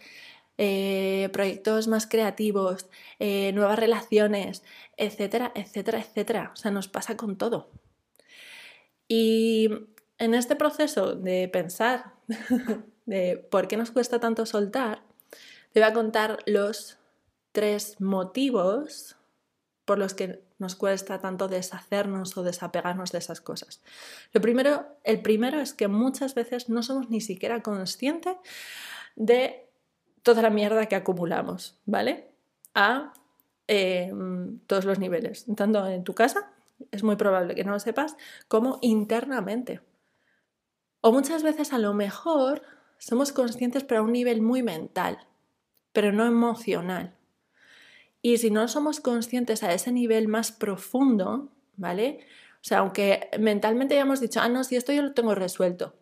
eh, 0.57 1.29
proyectos 1.33 1.87
más 1.87 2.07
creativos, 2.07 2.87
eh, 3.19 3.51
nuevas 3.53 3.77
relaciones, 3.77 4.63
etcétera, 4.97 5.51
etcétera, 5.55 5.99
etcétera. 5.99 6.51
O 6.53 6.55
sea, 6.55 6.71
nos 6.71 6.87
pasa 6.87 7.17
con 7.17 7.37
todo. 7.37 7.69
Y 9.07 9.69
en 10.17 10.33
este 10.33 10.55
proceso 10.55 11.15
de 11.15 11.47
pensar 11.49 12.13
de 13.05 13.37
por 13.51 13.67
qué 13.67 13.77
nos 13.77 13.91
cuesta 13.91 14.19
tanto 14.19 14.45
soltar, 14.45 15.01
te 15.73 15.79
voy 15.81 15.89
a 15.89 15.93
contar 15.93 16.39
los 16.45 16.97
tres 17.51 17.99
motivos 17.99 19.17
por 19.85 19.99
los 19.99 20.13
que 20.13 20.43
nos 20.57 20.75
cuesta 20.75 21.19
tanto 21.19 21.47
deshacernos 21.47 22.37
o 22.37 22.43
desapegarnos 22.43 23.11
de 23.11 23.19
esas 23.19 23.41
cosas. 23.41 23.81
Lo 24.31 24.41
primero, 24.41 24.87
el 25.03 25.21
primero 25.21 25.59
es 25.59 25.73
que 25.73 25.87
muchas 25.87 26.33
veces 26.33 26.69
no 26.69 26.81
somos 26.81 27.09
ni 27.09 27.21
siquiera 27.21 27.61
conscientes 27.61 28.37
de 29.15 29.64
toda 30.25 30.41
la 30.41 30.49
mierda 30.49 30.87
que 30.87 30.95
acumulamos, 30.95 31.79
¿vale? 31.85 32.31
A 32.73 33.13
em, 33.67 34.59
todos 34.65 34.83
los 34.83 34.97
niveles, 34.97 35.45
tanto 35.55 35.85
en 35.85 36.03
tu 36.03 36.15
casa, 36.15 36.51
es 36.89 37.03
muy 37.03 37.15
probable 37.15 37.53
que 37.53 37.63
no 37.63 37.71
lo 37.71 37.79
sepas, 37.79 38.17
como 38.47 38.79
internamente. 38.81 39.81
O 41.01 41.11
muchas 41.11 41.43
veces 41.43 41.73
a 41.73 41.77
lo 41.77 41.93
mejor 41.93 42.63
somos 42.97 43.31
conscientes 43.31 43.83
pero 43.83 44.01
a 44.01 44.03
un 44.03 44.13
nivel 44.13 44.41
muy 44.41 44.63
mental, 44.63 45.19
pero 45.93 46.11
no 46.11 46.25
emocional. 46.25 47.13
Y 48.23 48.39
si 48.39 48.49
no 48.49 48.67
somos 48.67 48.99
conscientes 49.01 49.61
a 49.61 49.73
ese 49.73 49.91
nivel 49.91 50.27
más 50.27 50.51
profundo, 50.51 51.49
¿vale? 51.77 52.25
O 52.55 52.63
sea, 52.63 52.79
aunque 52.79 53.29
mentalmente 53.39 53.93
ya 53.93 54.01
hemos 54.01 54.21
dicho, 54.21 54.39
ah, 54.41 54.49
no, 54.49 54.63
si 54.63 54.75
esto 54.75 54.91
yo 54.91 55.03
lo 55.03 55.13
tengo 55.13 55.35
resuelto. 55.35 55.93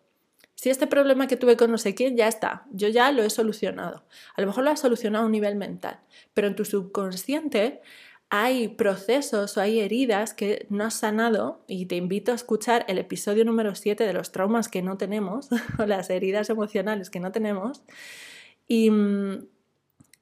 Si 0.64 0.70
este 0.70 0.88
problema 0.88 1.28
que 1.28 1.36
tuve 1.36 1.58
con 1.58 1.72
no 1.72 1.78
sé 1.78 1.94
quién 1.94 2.16
ya 2.16 2.30
está, 2.30 2.66
yo 2.72 2.88
ya 2.88 3.12
lo 3.12 3.22
he 3.22 3.30
solucionado. 3.30 4.06
A 4.34 4.40
lo 4.40 4.48
mejor 4.48 4.64
lo 4.64 4.70
has 4.70 4.80
solucionado 4.80 5.26
a 5.26 5.26
un 5.26 5.34
nivel 5.34 5.58
mental, 5.58 6.00
pero 6.34 6.48
en 6.48 6.56
tu 6.56 6.64
subconsciente 6.64 7.82
hay 8.30 8.70
procesos 8.70 9.58
o 9.58 9.60
hay 9.60 9.82
heridas 9.82 10.34
que 10.34 10.66
no 10.70 10.86
has 10.86 10.94
sanado 10.94 11.66
y 11.68 11.88
te 11.88 11.98
invito 11.98 12.32
a 12.32 12.36
escuchar 12.36 12.86
el 12.88 12.98
episodio 12.98 13.44
número 13.44 13.76
7 13.76 14.06
de 14.06 14.14
los 14.14 14.32
traumas 14.32 14.70
que 14.70 14.82
no 14.82 14.96
tenemos 14.96 15.50
o 15.80 15.86
las 15.86 16.10
heridas 16.10 16.50
emocionales 16.50 17.10
que 17.10 17.20
no 17.20 17.34
tenemos 17.34 17.84
y, 18.66 18.90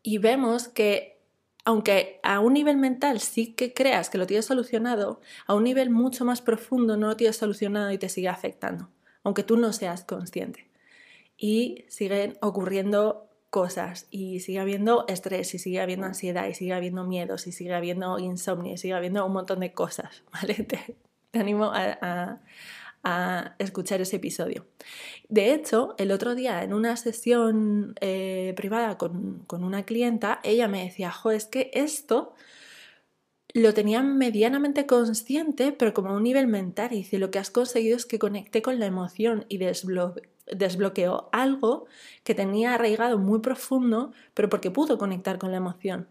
y 0.01 0.17
vemos 0.17 0.69
que 0.69 1.21
aunque 1.65 2.19
a 2.24 2.39
un 2.39 2.53
nivel 2.53 2.77
mental 2.77 3.19
sí 3.19 3.53
que 3.53 3.75
creas 3.75 4.10
que 4.10 4.17
lo 4.17 4.25
tienes 4.25 4.45
solucionado, 4.45 5.21
a 5.45 5.53
un 5.53 5.65
nivel 5.65 5.91
mucho 5.91 6.25
más 6.25 6.41
profundo 6.41 6.98
no 6.98 7.10
lo 7.10 7.15
tienes 7.15 7.36
solucionado 7.36 7.91
y 7.91 8.00
te 8.00 8.10
sigue 8.10 8.29
afectando, 8.29 8.89
aunque 9.24 9.44
tú 9.44 9.58
no 9.58 9.74
seas 9.74 10.04
consciente. 10.04 10.68
Y 11.38 11.86
siguen 11.88 12.38
ocurriendo 12.42 13.28
cosas 13.50 14.08
y 14.12 14.40
sigue 14.40 14.60
habiendo 14.60 15.06
estrés 15.08 15.54
y 15.54 15.60
sigue 15.60 15.82
habiendo 15.82 16.06
ansiedad 16.06 16.48
y 16.48 16.54
sigue 16.54 16.74
habiendo 16.74 17.04
miedos 17.04 17.48
y 17.48 17.51
sigue 17.51 17.74
habiendo 17.74 18.18
insomnio 18.20 18.74
y 18.74 18.78
sigue 18.78 18.94
habiendo 18.94 19.25
un 19.25 19.34
montón 19.34 19.60
de 19.60 19.74
cosas, 19.74 20.24
¿vale? 20.34 20.56
Te, 20.56 20.96
animo 21.34 21.72
a 21.74 22.42
a 23.04 23.56
escuchar 23.58 24.01
ese 24.01 24.18
episodio. 24.18 24.68
De 25.28 25.54
hecho, 25.54 25.96
el 25.98 26.12
otro 26.12 26.36
día 26.36 26.63
en 26.63 26.74
una 26.74 26.96
sesión 26.98 27.96
eh, 28.01 28.54
privada 28.56 28.98
con, 28.98 29.46
una 29.50 29.84
clienta, 29.84 30.40
ella 30.44 30.68
me 30.68 30.84
decía, 30.84 31.12
jo, 31.12 31.32
es 31.32 31.46
que 31.46 31.72
esto 31.74 32.34
lo 33.53 33.74
tenía 33.74 34.01
medianamente 34.01 34.86
consciente, 34.86 35.72
pero 35.72 35.93
como 35.93 36.10
a 36.10 36.13
un 36.13 36.24
nivel 36.24 36.48
mental. 36.48 36.93
Y 36.93 36.98
dice, 36.98 37.17
lo 37.17 37.31
que 37.31 37.39
has 37.39 37.51
conseguido 37.51 37.98
es 37.98 38.05
que 38.05 38.20
conecté 38.20 38.62
con 38.62 38.79
la 38.79 38.86
emoción 38.86 39.46
y 39.50 39.58
desbloqueó 39.58 41.29
algo 41.31 41.86
que 42.24 42.36
tenía 42.36 42.74
arraigado 42.74 43.17
muy 43.17 43.39
profundo, 43.39 44.13
pero 44.34 44.50
porque 44.50 44.72
pudo 44.72 44.98
conectar 44.98 45.38
con 45.38 45.51
la 45.51 45.58
emoción. 45.58 46.08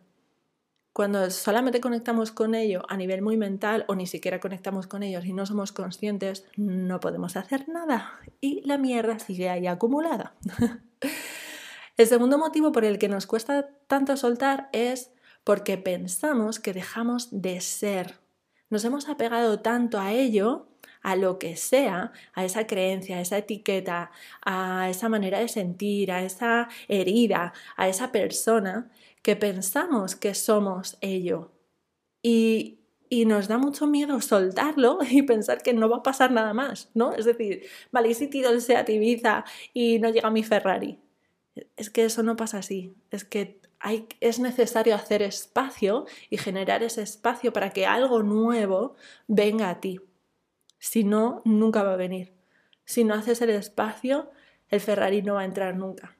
Cuando 0.92 1.30
solamente 1.30 1.80
conectamos 1.80 2.32
con 2.32 2.54
ello 2.54 2.82
a 2.88 2.96
nivel 2.96 3.22
muy 3.22 3.36
mental 3.36 3.84
o 3.86 3.94
ni 3.94 4.08
siquiera 4.08 4.40
conectamos 4.40 4.88
con 4.88 5.04
ellos 5.04 5.24
y 5.24 5.32
no 5.32 5.46
somos 5.46 5.70
conscientes, 5.70 6.44
no 6.56 6.98
podemos 6.98 7.36
hacer 7.36 7.68
nada 7.68 8.18
y 8.40 8.62
la 8.66 8.76
mierda 8.76 9.20
sigue 9.20 9.48
ahí 9.48 9.68
acumulada. 9.68 10.34
el 11.96 12.06
segundo 12.08 12.38
motivo 12.38 12.72
por 12.72 12.84
el 12.84 12.98
que 12.98 13.08
nos 13.08 13.26
cuesta 13.26 13.70
tanto 13.86 14.16
soltar 14.16 14.68
es 14.72 15.12
porque 15.44 15.78
pensamos 15.78 16.60
que 16.60 16.72
dejamos 16.72 17.28
de 17.30 17.60
ser. 17.60 18.18
Nos 18.68 18.84
hemos 18.84 19.08
apegado 19.08 19.60
tanto 19.60 19.98
a 19.98 20.12
ello, 20.12 20.68
a 21.02 21.16
lo 21.16 21.38
que 21.38 21.56
sea, 21.56 22.12
a 22.34 22.44
esa 22.44 22.66
creencia, 22.66 23.16
a 23.16 23.20
esa 23.20 23.38
etiqueta, 23.38 24.10
a 24.44 24.88
esa 24.90 25.08
manera 25.08 25.38
de 25.40 25.48
sentir, 25.48 26.12
a 26.12 26.22
esa 26.22 26.68
herida, 26.88 27.52
a 27.76 27.88
esa 27.88 28.12
persona, 28.12 28.90
que 29.22 29.36
pensamos 29.36 30.16
que 30.16 30.34
somos 30.34 30.98
ello. 31.00 31.52
Y, 32.22 32.76
nos 33.26 33.48
da 33.48 33.58
mucho 33.58 33.86
miedo 33.86 34.20
soltarlo 34.20 34.98
y 35.10 35.22
pensar 35.22 35.62
que 35.62 35.72
no 35.72 35.88
va 35.88 35.98
a 35.98 36.02
pasar 36.02 36.30
nada 36.30 36.54
más, 36.54 36.90
¿no? 36.94 37.12
Es 37.14 37.24
decir, 37.24 37.64
vale, 37.90 38.10
¿y 38.10 38.14
si 38.14 38.28
tiro 38.28 38.50
el 38.50 38.60
Seat 38.62 38.88
Ibiza 38.88 39.44
y 39.74 39.98
no 39.98 40.10
llega 40.10 40.30
mi 40.30 40.44
Ferrari? 40.44 40.98
Es 41.76 41.90
que 41.90 42.04
eso 42.04 42.22
no 42.22 42.36
pasa 42.36 42.58
así. 42.58 42.94
Es 43.10 43.24
que 43.24 43.59
es 44.20 44.38
necesario 44.38 44.94
hacer 44.94 45.22
espacio 45.22 46.06
y 46.28 46.36
generar 46.36 46.82
ese 46.82 47.02
espacio 47.02 47.52
para 47.52 47.70
que 47.70 47.86
algo 47.86 48.22
nuevo 48.22 48.96
venga 49.26 49.70
a 49.70 49.80
ti. 49.80 50.00
Si 50.78 51.04
no, 51.04 51.42
nunca 51.44 51.82
va 51.82 51.94
a 51.94 51.96
venir. 51.96 52.34
Si 52.84 53.04
no 53.04 53.14
haces 53.14 53.40
el 53.42 53.50
espacio, 53.50 54.30
el 54.68 54.80
Ferrari 54.80 55.22
no 55.22 55.34
va 55.34 55.42
a 55.42 55.44
entrar 55.44 55.76
nunca. 55.76 56.16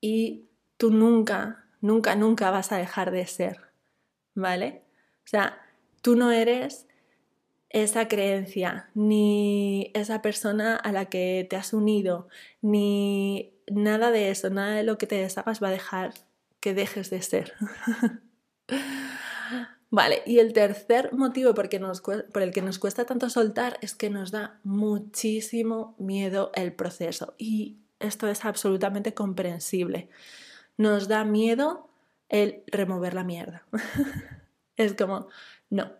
Y 0.00 0.48
tú 0.76 0.90
nunca 0.90 1.60
nunca, 1.80 2.14
nunca 2.14 2.50
vas 2.50 2.72
a 2.72 2.76
dejar 2.76 3.10
de 3.10 3.26
ser, 3.26 3.60
¿vale? 4.34 4.84
O 5.24 5.28
sea, 5.28 5.60
tú 6.02 6.16
no 6.16 6.30
eres 6.30 6.86
esa 7.68 8.08
creencia, 8.08 8.90
ni 8.94 9.90
esa 9.94 10.22
persona 10.22 10.76
a 10.76 10.92
la 10.92 11.06
que 11.06 11.46
te 11.48 11.56
has 11.56 11.72
unido, 11.72 12.28
ni 12.60 13.54
nada 13.70 14.10
de 14.10 14.30
eso, 14.30 14.50
nada 14.50 14.74
de 14.74 14.82
lo 14.82 14.98
que 14.98 15.06
te 15.06 15.16
deshagas 15.16 15.62
va 15.62 15.68
a 15.68 15.72
dejar 15.72 16.12
que 16.60 16.74
dejes 16.74 17.10
de 17.10 17.22
ser. 17.22 17.54
vale, 19.90 20.22
y 20.26 20.38
el 20.38 20.52
tercer 20.52 21.12
motivo 21.12 21.54
por, 21.54 21.66
el 21.66 22.52
que 22.52 22.62
nos 22.62 22.78
cuesta 22.78 23.04
tanto 23.04 23.30
soltar 23.30 23.78
es 23.82 23.94
que 23.94 24.10
nos 24.10 24.30
da 24.30 24.60
muchísimo 24.62 25.94
miedo 25.98 26.52
el 26.54 26.72
proceso. 26.72 27.34
Y 27.38 27.78
esto 27.98 28.28
es 28.28 28.44
absolutamente 28.44 29.14
comprensible 29.14 30.08
nos 30.80 31.08
da 31.08 31.24
miedo 31.24 31.90
el 32.30 32.62
remover 32.66 33.12
la 33.12 33.22
mierda. 33.22 33.66
es 34.76 34.94
como, 34.94 35.28
no, 35.68 35.92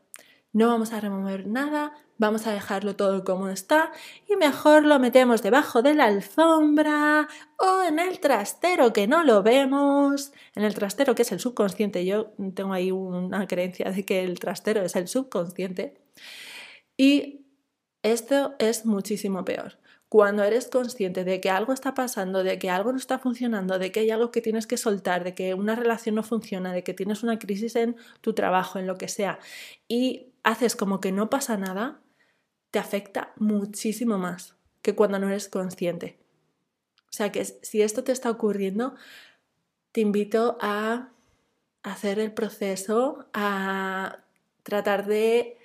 no 0.52 0.68
vamos 0.68 0.92
a 0.92 1.00
remover 1.00 1.46
nada, 1.46 1.94
vamos 2.18 2.46
a 2.46 2.52
dejarlo 2.52 2.96
todo 2.96 3.24
como 3.24 3.48
está 3.48 3.92
y 4.28 4.36
mejor 4.36 4.84
lo 4.84 4.98
metemos 4.98 5.42
debajo 5.42 5.80
de 5.80 5.94
la 5.94 6.04
alfombra 6.04 7.28
o 7.58 7.82
en 7.82 7.98
el 7.98 8.20
trastero 8.20 8.92
que 8.92 9.06
no 9.06 9.24
lo 9.24 9.42
vemos, 9.42 10.32
en 10.54 10.64
el 10.64 10.74
trastero 10.74 11.14
que 11.14 11.22
es 11.22 11.32
el 11.32 11.40
subconsciente. 11.40 12.04
Yo 12.04 12.32
tengo 12.54 12.72
ahí 12.72 12.90
una 12.90 13.46
creencia 13.46 13.90
de 13.90 14.04
que 14.04 14.22
el 14.22 14.38
trastero 14.38 14.82
es 14.82 14.96
el 14.96 15.08
subconsciente. 15.08 16.00
Y 16.96 17.46
esto 18.02 18.54
es 18.58 18.84
muchísimo 18.84 19.44
peor. 19.44 19.78
Cuando 20.10 20.42
eres 20.42 20.66
consciente 20.66 21.22
de 21.22 21.40
que 21.40 21.50
algo 21.50 21.72
está 21.72 21.94
pasando, 21.94 22.42
de 22.42 22.58
que 22.58 22.68
algo 22.68 22.90
no 22.90 22.98
está 22.98 23.20
funcionando, 23.20 23.78
de 23.78 23.92
que 23.92 24.00
hay 24.00 24.10
algo 24.10 24.32
que 24.32 24.40
tienes 24.40 24.66
que 24.66 24.76
soltar, 24.76 25.22
de 25.22 25.34
que 25.34 25.54
una 25.54 25.76
relación 25.76 26.16
no 26.16 26.24
funciona, 26.24 26.72
de 26.72 26.82
que 26.82 26.94
tienes 26.94 27.22
una 27.22 27.38
crisis 27.38 27.76
en 27.76 27.96
tu 28.20 28.34
trabajo, 28.34 28.80
en 28.80 28.88
lo 28.88 28.98
que 28.98 29.06
sea, 29.06 29.38
y 29.86 30.29
haces 30.42 30.76
como 30.76 31.00
que 31.00 31.12
no 31.12 31.30
pasa 31.30 31.56
nada, 31.56 32.00
te 32.70 32.78
afecta 32.78 33.32
muchísimo 33.36 34.18
más 34.18 34.56
que 34.82 34.94
cuando 34.94 35.18
no 35.18 35.28
eres 35.28 35.48
consciente. 35.48 36.18
O 37.08 37.12
sea 37.12 37.32
que 37.32 37.44
si 37.44 37.82
esto 37.82 38.04
te 38.04 38.12
está 38.12 38.30
ocurriendo, 38.30 38.94
te 39.92 40.00
invito 40.00 40.56
a 40.60 41.10
hacer 41.82 42.18
el 42.18 42.32
proceso, 42.32 43.26
a 43.32 44.20
tratar 44.62 45.06
de 45.06 45.58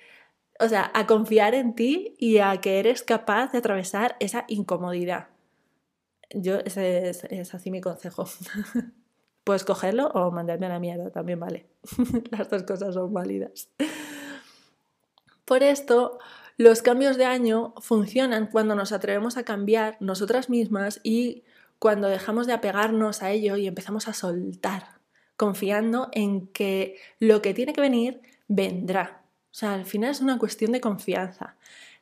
o 0.58 0.68
sea, 0.68 0.90
a 0.94 1.06
confiar 1.06 1.54
en 1.54 1.74
ti 1.74 2.14
y 2.18 2.38
a 2.38 2.60
que 2.60 2.78
eres 2.78 3.02
capaz 3.02 3.52
de 3.52 3.58
atravesar 3.58 4.16
esa 4.20 4.44
incomodidad. 4.48 5.28
Yo, 6.30 6.58
ese 6.60 7.08
es, 7.08 7.24
es 7.24 7.54
así 7.54 7.70
mi 7.70 7.80
consejo. 7.80 8.26
Puedes 9.44 9.64
cogerlo 9.64 10.08
o 10.08 10.30
mandarme 10.32 10.66
a 10.66 10.70
la 10.70 10.80
mierda, 10.80 11.10
también 11.10 11.38
vale. 11.38 11.66
Las 12.30 12.50
dos 12.50 12.62
cosas 12.64 12.94
son 12.94 13.12
válidas. 13.12 13.70
Por 15.46 15.62
esto, 15.62 16.18
los 16.58 16.82
cambios 16.82 17.16
de 17.16 17.24
año 17.24 17.72
funcionan 17.80 18.48
cuando 18.48 18.74
nos 18.74 18.90
atrevemos 18.90 19.36
a 19.36 19.44
cambiar 19.44 19.96
nosotras 20.00 20.50
mismas 20.50 21.00
y 21.04 21.44
cuando 21.78 22.08
dejamos 22.08 22.48
de 22.48 22.52
apegarnos 22.52 23.22
a 23.22 23.30
ello 23.30 23.56
y 23.56 23.68
empezamos 23.68 24.08
a 24.08 24.12
soltar, 24.12 24.98
confiando 25.36 26.08
en 26.12 26.48
que 26.48 26.98
lo 27.20 27.42
que 27.42 27.54
tiene 27.54 27.72
que 27.72 27.80
venir 27.80 28.22
vendrá. 28.48 29.22
O 29.52 29.54
sea, 29.54 29.74
al 29.74 29.86
final 29.86 30.10
es 30.10 30.20
una 30.20 30.38
cuestión 30.38 30.72
de 30.72 30.80
confianza, 30.80 31.56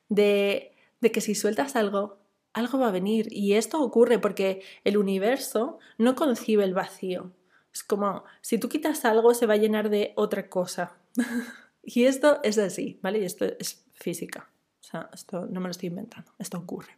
de, 0.09 0.73
de 1.03 1.13
que 1.13 1.21
si 1.21 1.35
sueltas 1.35 1.77
algo, 1.77 2.17
algo 2.55 2.79
va 2.79 2.89
a 2.89 2.93
venir. 2.93 3.29
Y 3.31 3.55
esto 3.55 3.83
ocurre 3.83 4.19
porque 4.19 4.63
el 4.85 4.97
universo 4.97 5.79
no 5.99 6.15
concibe 6.15 6.65
el 6.65 6.73
vacío. 6.73 7.31
Es 7.75 7.85
como, 7.85 8.25
si 8.41 8.57
tú 8.57 8.71
quitas 8.71 9.05
algo, 9.05 9.35
se 9.35 9.45
va 9.47 9.55
a 9.55 9.59
llenar 9.59 9.91
de 9.91 10.15
otra 10.17 10.49
cosa. 10.49 10.95
y 11.87 12.05
esto 12.05 12.41
es 12.43 12.59
así, 12.59 12.99
¿vale? 13.03 13.21
Y 13.21 13.25
esto 13.25 13.45
es 13.45 13.85
física. 13.93 14.51
O 14.81 14.85
sea, 14.87 15.11
esto 15.15 15.47
no 15.47 15.61
me 15.61 15.67
lo 15.67 15.71
estoy 15.71 15.89
inventando, 15.89 16.33
esto 16.39 16.59
ocurre. 16.59 16.97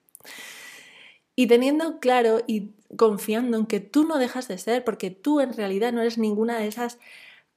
Y 1.35 1.47
teniendo 1.47 2.00
claro 2.00 2.40
y 2.47 2.73
confiando 2.97 3.59
en 3.59 3.66
que 3.66 3.81
tú 3.81 4.05
no 4.05 4.19
dejas 4.19 4.49
de 4.49 4.59
ser, 4.59 4.85
porque 4.85 5.11
tú 5.11 5.40
en 5.40 5.52
realidad 5.52 5.93
no 5.93 6.00
eres 6.00 6.19
ninguna 6.19 6.59
de 6.59 6.66
esas 6.66 6.99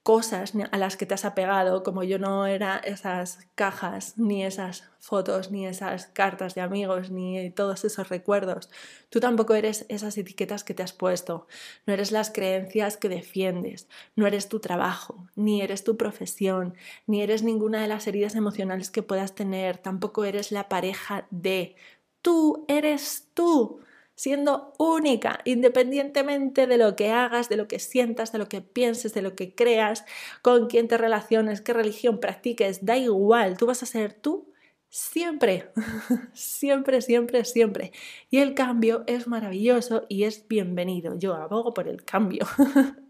cosas 0.04 0.54
a 0.72 0.78
las 0.78 0.98
que 0.98 1.06
te 1.06 1.14
has 1.14 1.26
apegado, 1.26 1.84
como 1.84 2.04
yo 2.04 2.20
no 2.20 2.46
era 2.48 2.78
esas 2.78 3.48
cajas, 3.56 4.18
ni 4.18 4.44
esas 4.44 4.84
fotos, 5.00 5.52
ni 5.52 5.68
esas 5.68 6.08
cartas 6.08 6.56
de 6.56 6.62
amigos, 6.62 7.12
ni 7.12 7.50
todos 7.52 7.84
esos 7.86 8.10
recuerdos. 8.10 8.70
Tú 9.10 9.20
tampoco 9.20 9.56
eres 9.56 9.86
esas 9.90 10.18
etiquetas 10.18 10.64
que 10.64 10.74
te 10.74 10.84
has 10.84 10.94
puesto, 10.94 11.48
no 11.86 11.94
eres 11.94 12.12
las 12.12 12.32
creencias 12.32 12.98
que 12.98 13.10
defiendes, 13.10 13.88
no 14.16 14.26
eres 14.26 14.50
tu 14.50 14.60
trabajo, 14.60 15.28
ni 15.36 15.62
eres 15.62 15.84
tu 15.84 15.98
profesión, 15.98 16.76
ni 17.06 17.22
eres 17.22 17.44
ninguna 17.44 17.82
de 17.82 17.88
las 17.88 18.08
heridas 18.08 18.36
emocionales 18.36 18.92
que 18.92 19.04
puedas 19.04 19.36
tener, 19.36 19.78
tampoco 19.78 20.26
eres 20.26 20.52
la 20.52 20.70
pareja 20.70 21.28
de... 21.30 21.76
Tú 22.22 22.66
eres 22.68 23.28
tú 23.34 23.80
siendo 24.20 24.74
única, 24.78 25.40
independientemente 25.46 26.68
de 26.68 26.78
lo 26.78 26.98
que 26.98 27.10
hagas, 27.10 27.48
de 27.48 27.56
lo 27.56 27.70
que 27.70 27.80
sientas, 27.80 28.34
de 28.34 28.38
lo 28.38 28.50
que 28.50 28.60
pienses, 28.60 29.14
de 29.14 29.22
lo 29.22 29.34
que 29.34 29.56
creas, 29.56 30.04
con 30.42 30.68
quién 30.68 30.90
te 30.90 30.98
relaciones, 30.98 31.62
qué 31.62 31.72
religión 31.72 32.20
practiques, 32.20 32.86
da 32.86 32.98
igual, 32.98 33.56
tú 33.56 33.66
vas 33.66 33.82
a 33.82 33.86
ser 33.86 34.12
tú 34.12 34.52
siempre, 34.90 35.72
siempre, 36.34 37.02
siempre, 37.02 37.46
siempre. 37.46 37.94
Y 38.30 38.40
el 38.40 38.56
cambio 38.56 39.06
es 39.08 39.26
maravilloso 39.26 40.06
y 40.10 40.26
es 40.26 40.46
bienvenido. 40.50 41.18
Yo 41.18 41.36
abogo 41.36 41.74
por 41.74 41.88
el 41.88 42.04
cambio. 42.04 42.46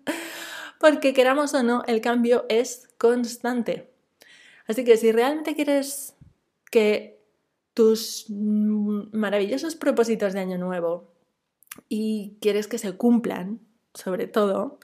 Porque 0.79 1.15
queramos 1.15 1.55
o 1.55 1.63
no, 1.63 1.81
el 1.87 2.01
cambio 2.01 2.45
es 2.49 2.87
constante. 2.99 3.89
Así 4.67 4.83
que 4.83 4.95
si 4.95 5.11
realmente 5.11 5.55
quieres 5.55 6.15
que 6.69 7.18
tus 7.73 8.25
mm, 8.29 9.09
maravillosos 9.13 9.75
propósitos 9.75 10.33
de 10.33 10.39
año 10.39 10.57
nuevo 10.57 11.13
y 11.87 12.37
quieres 12.41 12.67
que 12.67 12.77
se 12.77 12.93
cumplan, 12.97 13.59
sobre 13.93 14.27
todo, 14.27 14.79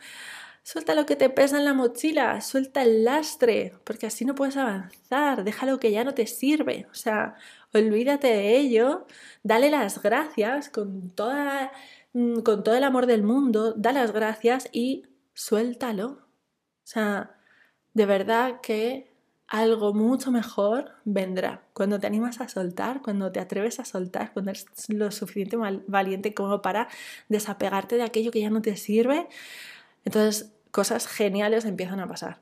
suelta 0.63 0.95
lo 0.95 1.05
que 1.05 1.15
te 1.15 1.29
pesa 1.29 1.57
en 1.57 1.65
la 1.65 1.73
mochila, 1.73 2.41
suelta 2.41 2.83
el 2.83 3.03
lastre, 3.03 3.73
porque 3.83 4.07
así 4.07 4.25
no 4.25 4.35
puedes 4.35 4.57
avanzar, 4.57 5.43
deja 5.43 5.65
lo 5.65 5.79
que 5.79 5.91
ya 5.91 6.03
no 6.03 6.13
te 6.13 6.27
sirve, 6.27 6.87
o 6.91 6.95
sea, 6.95 7.35
olvídate 7.73 8.27
de 8.27 8.57
ello, 8.57 9.05
dale 9.43 9.69
las 9.69 10.01
gracias 10.01 10.69
con, 10.69 11.11
toda, 11.11 11.71
mm, 12.13 12.39
con 12.39 12.63
todo 12.63 12.75
el 12.75 12.83
amor 12.83 13.05
del 13.05 13.23
mundo, 13.23 13.73
da 13.73 13.91
las 13.91 14.11
gracias 14.11 14.69
y 14.71 15.03
suéltalo. 15.33 16.07
O 16.07 16.87
sea, 16.87 17.35
de 17.93 18.05
verdad 18.05 18.61
que 18.61 19.14
algo 19.47 19.93
mucho 19.93 20.31
mejor 20.31 20.91
vendrá. 21.03 21.63
Cuando 21.73 21.99
te 21.99 22.07
animas 22.07 22.41
a 22.41 22.47
soltar, 22.47 23.01
cuando 23.01 23.31
te 23.31 23.39
atreves 23.39 23.79
a 23.79 23.85
soltar, 23.85 24.33
cuando 24.33 24.51
eres 24.51 24.65
lo 24.89 25.11
suficiente 25.11 25.57
valiente 25.87 26.33
como 26.33 26.61
para 26.61 26.87
desapegarte 27.29 27.95
de 27.95 28.03
aquello 28.03 28.31
que 28.31 28.41
ya 28.41 28.49
no 28.49 28.61
te 28.61 28.75
sirve, 28.75 29.27
entonces 30.03 30.51
cosas 30.71 31.07
geniales 31.07 31.65
empiezan 31.65 31.99
a 31.99 32.07
pasar. 32.07 32.41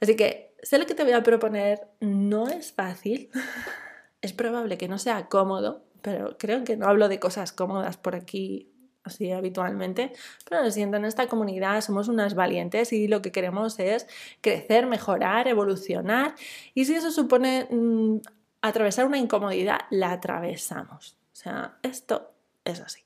Así 0.00 0.16
que 0.16 0.54
sé 0.62 0.78
lo 0.78 0.86
que 0.86 0.94
te 0.94 1.04
voy 1.04 1.12
a 1.12 1.22
proponer, 1.22 1.88
no 2.00 2.48
es 2.48 2.72
fácil, 2.72 3.30
es 4.22 4.32
probable 4.32 4.78
que 4.78 4.88
no 4.88 4.98
sea 4.98 5.28
cómodo, 5.28 5.84
pero 6.02 6.36
creo 6.38 6.64
que 6.64 6.76
no 6.76 6.86
hablo 6.86 7.08
de 7.08 7.20
cosas 7.20 7.52
cómodas 7.52 7.96
por 7.96 8.14
aquí 8.14 8.73
así 9.04 9.30
habitualmente, 9.30 10.12
pero 10.48 10.62
lo 10.62 10.70
siento, 10.70 10.96
en 10.96 11.04
esta 11.04 11.28
comunidad 11.28 11.80
somos 11.82 12.08
unas 12.08 12.34
valientes 12.34 12.92
y 12.92 13.06
lo 13.06 13.22
que 13.22 13.32
queremos 13.32 13.78
es 13.78 14.06
crecer, 14.40 14.86
mejorar, 14.86 15.46
evolucionar 15.46 16.34
y 16.74 16.86
si 16.86 16.94
eso 16.94 17.10
supone 17.10 17.68
mm, 17.70 18.16
atravesar 18.62 19.06
una 19.06 19.18
incomodidad, 19.18 19.80
la 19.90 20.12
atravesamos. 20.12 21.18
O 21.32 21.36
sea, 21.36 21.76
esto 21.82 22.32
es 22.64 22.80
así. 22.80 23.02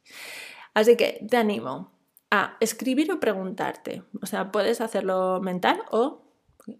Así 0.73 0.97
que 0.97 1.27
te 1.29 1.37
animo 1.37 1.91
a 2.31 2.57
escribir 2.61 3.11
o 3.11 3.19
preguntarte. 3.19 4.05
O 4.23 4.27
sea, 4.27 4.53
puedes 4.53 4.81
hacerlo 4.81 5.41
mental 5.41 5.83
o 5.91 6.23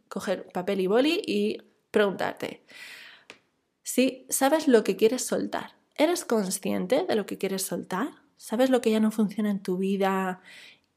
coger 0.09 0.47
papel 0.53 0.81
y 0.81 0.87
boli 0.87 1.23
y 1.27 1.59
preguntarte. 1.91 2.63
Si 3.83 4.27
sabes 4.29 4.69
lo 4.69 4.85
que 4.85 4.97
quieres 4.97 5.27
soltar, 5.27 5.73
¿eres 5.97 6.25
consciente 6.25 7.05
de 7.09 7.17
lo 7.17 7.27
que 7.27 7.39
quieres 7.39 7.63
soltar? 7.63 8.11
¿Sabes 8.39 8.71
lo 8.71 8.81
que 8.81 8.93
ya 8.93 9.01
no 9.01 9.11
funciona 9.11 9.51
en 9.51 9.61
tu 9.61 9.79
vida? 9.79 10.41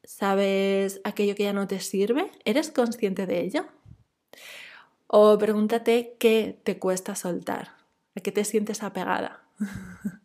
¿Sabes 0.04 1.02
aquello 1.04 1.34
que 1.36 1.44
ya 1.44 1.54
no 1.54 1.68
te 1.68 1.80
sirve? 1.80 2.32
¿Eres 2.46 2.70
consciente 2.70 3.26
de 3.26 3.42
ello? 3.42 3.66
O 5.08 5.38
pregúntate 5.40 6.16
qué 6.20 6.60
te 6.64 6.78
cuesta 6.78 7.16
soltar, 7.16 7.76
a 8.16 8.22
qué 8.22 8.32
te 8.32 8.46
sientes 8.46 8.84
apegada, 8.84 9.44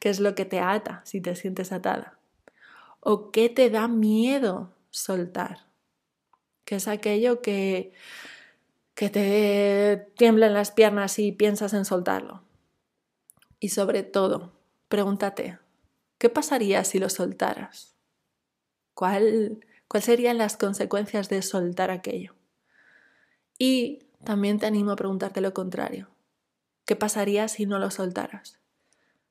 qué 0.00 0.08
es 0.08 0.20
lo 0.20 0.34
que 0.34 0.46
te 0.46 0.58
ata 0.58 1.02
si 1.04 1.20
te 1.20 1.36
sientes 1.36 1.70
atada, 1.70 2.18
o 3.00 3.30
qué 3.30 3.50
te 3.50 3.68
da 3.68 3.86
miedo 3.86 4.72
soltar, 4.90 5.66
qué 6.64 6.76
es 6.76 6.88
aquello 6.88 7.42
que, 7.42 7.92
que 8.94 9.10
te 9.10 10.08
tiembla 10.16 10.46
en 10.46 10.54
las 10.54 10.70
piernas 10.70 11.18
y 11.18 11.30
piensas 11.30 11.74
en 11.74 11.84
soltarlo. 11.84 12.42
Y 13.60 13.68
sobre 13.68 14.02
todo, 14.02 14.52
pregúntate, 14.88 15.58
¿Qué 16.22 16.30
pasaría 16.30 16.84
si 16.84 17.00
lo 17.00 17.08
soltaras? 17.08 17.96
¿Cuál, 18.94 19.66
¿Cuáles 19.88 20.04
serían 20.04 20.38
las 20.38 20.56
consecuencias 20.56 21.28
de 21.28 21.42
soltar 21.42 21.90
aquello? 21.90 22.36
Y 23.58 24.06
también 24.22 24.60
te 24.60 24.66
animo 24.66 24.92
a 24.92 24.96
preguntarte 24.96 25.40
lo 25.40 25.52
contrario. 25.52 26.10
¿Qué 26.84 26.94
pasaría 26.94 27.48
si 27.48 27.66
no 27.66 27.80
lo 27.80 27.90
soltaras? 27.90 28.60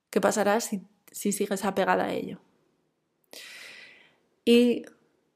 ¿Qué 0.09 0.19
pasará 0.19 0.59
si, 0.59 0.81
si 1.09 1.31
sigues 1.31 1.63
apegada 1.63 2.07
a 2.07 2.11
ello? 2.11 2.41
Y 4.43 4.83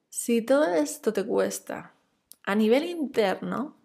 si 0.10 0.42
todo 0.42 0.66
esto 0.66 1.14
te 1.14 1.26
cuesta 1.26 1.94
a 2.44 2.56
nivel 2.56 2.84
interno, 2.84 3.78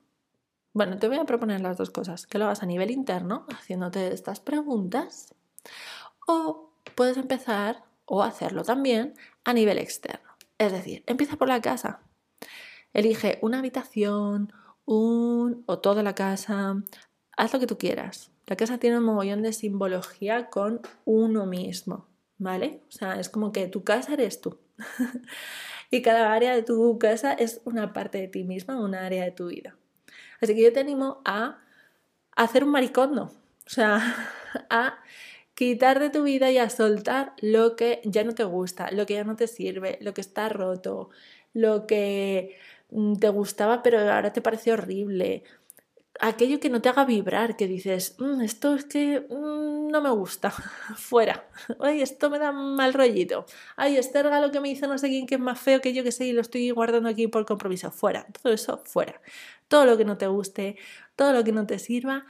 bueno, 0.72 0.98
te 0.98 1.06
voy 1.06 1.18
a 1.18 1.24
proponer 1.24 1.60
las 1.60 1.76
dos 1.76 1.90
cosas, 1.90 2.26
que 2.26 2.38
lo 2.38 2.46
hagas 2.46 2.64
a 2.64 2.66
nivel 2.66 2.90
interno, 2.90 3.46
haciéndote 3.48 4.12
estas 4.12 4.40
preguntas, 4.40 5.36
o 6.26 6.69
puedes 6.94 7.16
empezar 7.16 7.84
o 8.04 8.22
hacerlo 8.22 8.62
también 8.62 9.14
a 9.44 9.52
nivel 9.52 9.78
externo. 9.78 10.30
Es 10.58 10.72
decir, 10.72 11.02
empieza 11.06 11.36
por 11.36 11.48
la 11.48 11.60
casa. 11.60 12.00
Elige 12.92 13.38
una 13.40 13.60
habitación, 13.60 14.52
un 14.84 15.62
o 15.66 15.78
toda 15.78 16.02
la 16.02 16.14
casa. 16.14 16.76
Haz 17.36 17.52
lo 17.52 17.60
que 17.60 17.66
tú 17.66 17.78
quieras. 17.78 18.30
La 18.46 18.56
casa 18.56 18.78
tiene 18.78 18.98
un 18.98 19.04
mogollón 19.04 19.42
de 19.42 19.52
simbología 19.52 20.50
con 20.50 20.80
uno 21.04 21.46
mismo, 21.46 22.08
¿vale? 22.36 22.82
O 22.88 22.90
sea, 22.90 23.20
es 23.20 23.28
como 23.28 23.52
que 23.52 23.68
tu 23.68 23.84
casa 23.84 24.14
eres 24.14 24.40
tú. 24.40 24.58
y 25.90 26.02
cada 26.02 26.32
área 26.32 26.54
de 26.54 26.64
tu 26.64 26.98
casa 26.98 27.32
es 27.32 27.60
una 27.64 27.92
parte 27.92 28.18
de 28.18 28.28
ti 28.28 28.42
misma, 28.42 28.80
una 28.80 29.06
área 29.06 29.24
de 29.24 29.30
tu 29.30 29.46
vida. 29.46 29.76
Así 30.40 30.54
que 30.54 30.62
yo 30.62 30.72
te 30.72 30.80
animo 30.80 31.22
a 31.24 31.60
hacer 32.34 32.64
un 32.64 32.70
maricondo, 32.70 33.30
o 33.66 33.70
sea, 33.70 34.00
a 34.70 34.98
quitar 35.60 36.00
de 36.00 36.08
tu 36.08 36.22
vida 36.22 36.50
y 36.50 36.56
a 36.56 36.70
soltar 36.70 37.34
lo 37.42 37.76
que 37.76 38.00
ya 38.04 38.24
no 38.24 38.34
te 38.34 38.44
gusta, 38.44 38.90
lo 38.92 39.04
que 39.04 39.12
ya 39.12 39.24
no 39.24 39.36
te 39.36 39.46
sirve, 39.46 39.98
lo 40.00 40.14
que 40.14 40.22
está 40.22 40.48
roto, 40.48 41.10
lo 41.52 41.86
que 41.86 42.56
mm, 42.90 43.16
te 43.16 43.28
gustaba 43.28 43.82
pero 43.82 43.98
ahora 43.98 44.32
te 44.32 44.40
parece 44.40 44.72
horrible, 44.72 45.44
aquello 46.18 46.60
que 46.60 46.70
no 46.70 46.80
te 46.80 46.88
haga 46.88 47.04
vibrar, 47.04 47.58
que 47.58 47.66
dices, 47.66 48.16
mm, 48.18 48.40
esto 48.40 48.74
es 48.74 48.86
que 48.86 49.20
mm, 49.20 49.88
no 49.88 50.00
me 50.00 50.08
gusta, 50.08 50.50
fuera, 50.96 51.46
ay, 51.78 52.00
esto 52.00 52.30
me 52.30 52.38
da 52.38 52.52
mal 52.52 52.94
rollito, 52.94 53.44
ay, 53.76 53.98
este 53.98 54.22
regalo 54.22 54.50
que 54.52 54.60
me 54.60 54.70
hizo 54.70 54.86
no 54.86 54.96
sé 54.96 55.08
quién 55.08 55.26
que 55.26 55.34
es 55.34 55.40
más 55.42 55.60
feo 55.60 55.82
que 55.82 55.92
yo 55.92 56.02
que 56.02 56.12
sé 56.12 56.24
y 56.24 56.32
lo 56.32 56.40
estoy 56.40 56.70
guardando 56.70 57.10
aquí 57.10 57.26
por 57.28 57.44
compromiso, 57.44 57.90
fuera, 57.90 58.26
todo 58.42 58.54
eso 58.54 58.82
fuera, 58.86 59.20
todo 59.68 59.84
lo 59.84 59.98
que 59.98 60.06
no 60.06 60.16
te 60.16 60.26
guste, 60.26 60.76
todo 61.16 61.34
lo 61.34 61.44
que 61.44 61.52
no 61.52 61.66
te 61.66 61.78
sirva, 61.78 62.24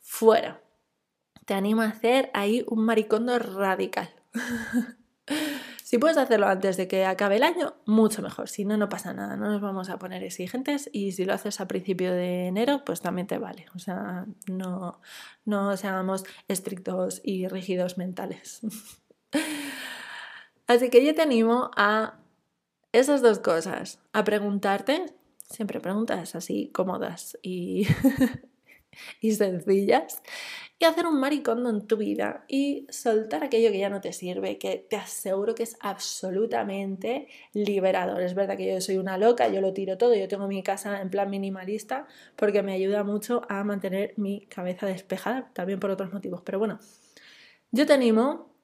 fuera 0.00 0.60
te 1.46 1.54
animo 1.54 1.82
a 1.82 1.86
hacer 1.86 2.30
ahí 2.34 2.64
un 2.68 2.84
maricondo 2.84 3.38
radical. 3.38 4.10
Si 5.86 5.98
puedes 5.98 6.16
hacerlo 6.16 6.48
antes 6.48 6.76
de 6.76 6.88
que 6.88 7.04
acabe 7.04 7.36
el 7.36 7.44
año, 7.44 7.76
mucho 7.86 8.20
mejor. 8.20 8.48
Si 8.48 8.64
no, 8.64 8.76
no 8.76 8.88
pasa 8.88 9.14
nada. 9.14 9.36
No 9.36 9.52
nos 9.52 9.60
vamos 9.60 9.88
a 9.88 10.00
poner 10.00 10.24
exigentes 10.24 10.90
y 10.92 11.12
si 11.12 11.24
lo 11.24 11.32
haces 11.32 11.60
a 11.60 11.68
principio 11.68 12.12
de 12.12 12.48
enero, 12.48 12.82
pues 12.84 13.00
también 13.00 13.28
te 13.28 13.38
vale. 13.38 13.66
O 13.72 13.78
sea, 13.78 14.26
no, 14.48 15.00
no 15.44 15.76
seamos 15.76 16.24
estrictos 16.48 17.20
y 17.22 17.46
rígidos 17.46 17.98
mentales. 17.98 18.62
Así 20.66 20.90
que 20.90 21.06
yo 21.06 21.14
te 21.14 21.22
animo 21.22 21.70
a 21.76 22.18
esas 22.90 23.22
dos 23.22 23.38
cosas, 23.38 24.00
a 24.12 24.24
preguntarte, 24.24 25.14
siempre 25.48 25.78
preguntas 25.78 26.34
así 26.34 26.70
cómodas 26.72 27.38
y, 27.42 27.86
y 29.20 29.32
sencillas, 29.32 30.22
y 30.78 30.84
hacer 30.84 31.06
un 31.06 31.18
maricondo 31.18 31.70
en 31.70 31.86
tu 31.86 31.96
vida 31.96 32.44
y 32.48 32.86
soltar 32.90 33.44
aquello 33.44 33.70
que 33.70 33.78
ya 33.78 33.88
no 33.88 34.00
te 34.00 34.12
sirve, 34.12 34.58
que 34.58 34.86
te 34.90 34.96
aseguro 34.96 35.54
que 35.54 35.62
es 35.62 35.76
absolutamente 35.80 37.28
liberador. 37.54 38.20
Es 38.20 38.34
verdad 38.34 38.56
que 38.56 38.72
yo 38.74 38.80
soy 38.80 38.98
una 38.98 39.16
loca, 39.16 39.48
yo 39.48 39.60
lo 39.60 39.72
tiro 39.72 39.96
todo, 39.96 40.14
yo 40.14 40.28
tengo 40.28 40.48
mi 40.48 40.62
casa 40.62 41.00
en 41.00 41.08
plan 41.10 41.30
minimalista 41.30 42.06
porque 42.36 42.62
me 42.62 42.74
ayuda 42.74 43.04
mucho 43.04 43.42
a 43.48 43.64
mantener 43.64 44.12
mi 44.16 44.46
cabeza 44.46 44.86
despejada, 44.86 45.50
también 45.54 45.80
por 45.80 45.90
otros 45.90 46.12
motivos. 46.12 46.42
Pero 46.44 46.58
bueno, 46.58 46.78
yo 47.70 47.86
te 47.86 47.94
animo 47.94 48.54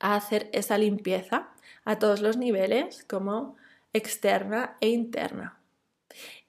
a 0.00 0.16
hacer 0.16 0.48
esa 0.52 0.78
limpieza 0.78 1.50
a 1.84 1.98
todos 1.98 2.20
los 2.20 2.36
niveles, 2.36 3.04
como 3.04 3.56
externa 3.92 4.76
e 4.80 4.88
interna. 4.88 5.58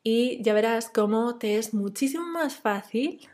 Y 0.08 0.39
ya 0.44 0.54
verás 0.54 0.88
cómo 0.88 1.39
te 1.39 1.58
es 1.58 1.74
muchísimo 1.74 2.28
más 2.28 2.56
fácil 2.56 3.28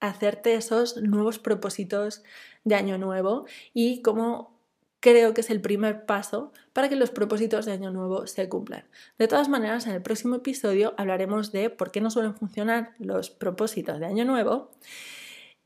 hacerte 0.00 0.54
esos 0.54 0.96
nuevos 0.96 1.38
propósitos 1.38 2.22
de 2.64 2.74
año 2.74 2.96
nuevo 2.96 3.44
y 3.74 4.00
cómo 4.00 4.58
creo 5.00 5.34
que 5.34 5.42
es 5.42 5.50
el 5.50 5.60
primer 5.60 6.06
paso 6.06 6.54
para 6.72 6.88
que 6.88 6.96
los 6.96 7.10
propósitos 7.10 7.66
de 7.66 7.72
año 7.72 7.90
nuevo 7.90 8.26
se 8.26 8.48
cumplan. 8.48 8.88
De 9.18 9.28
todas 9.28 9.50
maneras, 9.50 9.86
en 9.86 9.92
el 9.92 10.00
próximo 10.00 10.36
episodio 10.36 10.94
hablaremos 10.96 11.52
de 11.52 11.68
por 11.68 11.90
qué 11.90 12.00
no 12.00 12.10
suelen 12.10 12.34
funcionar 12.34 12.94
los 12.98 13.28
propósitos 13.28 14.00
de 14.00 14.06
año 14.06 14.24
nuevo 14.24 14.70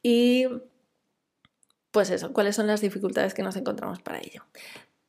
y 0.02 0.48
pues 1.92 2.10
eso, 2.10 2.32
cuáles 2.32 2.56
son 2.56 2.66
las 2.66 2.80
dificultades 2.80 3.34
que 3.34 3.44
nos 3.44 3.54
encontramos 3.54 4.02
para 4.02 4.18
ello. 4.18 4.42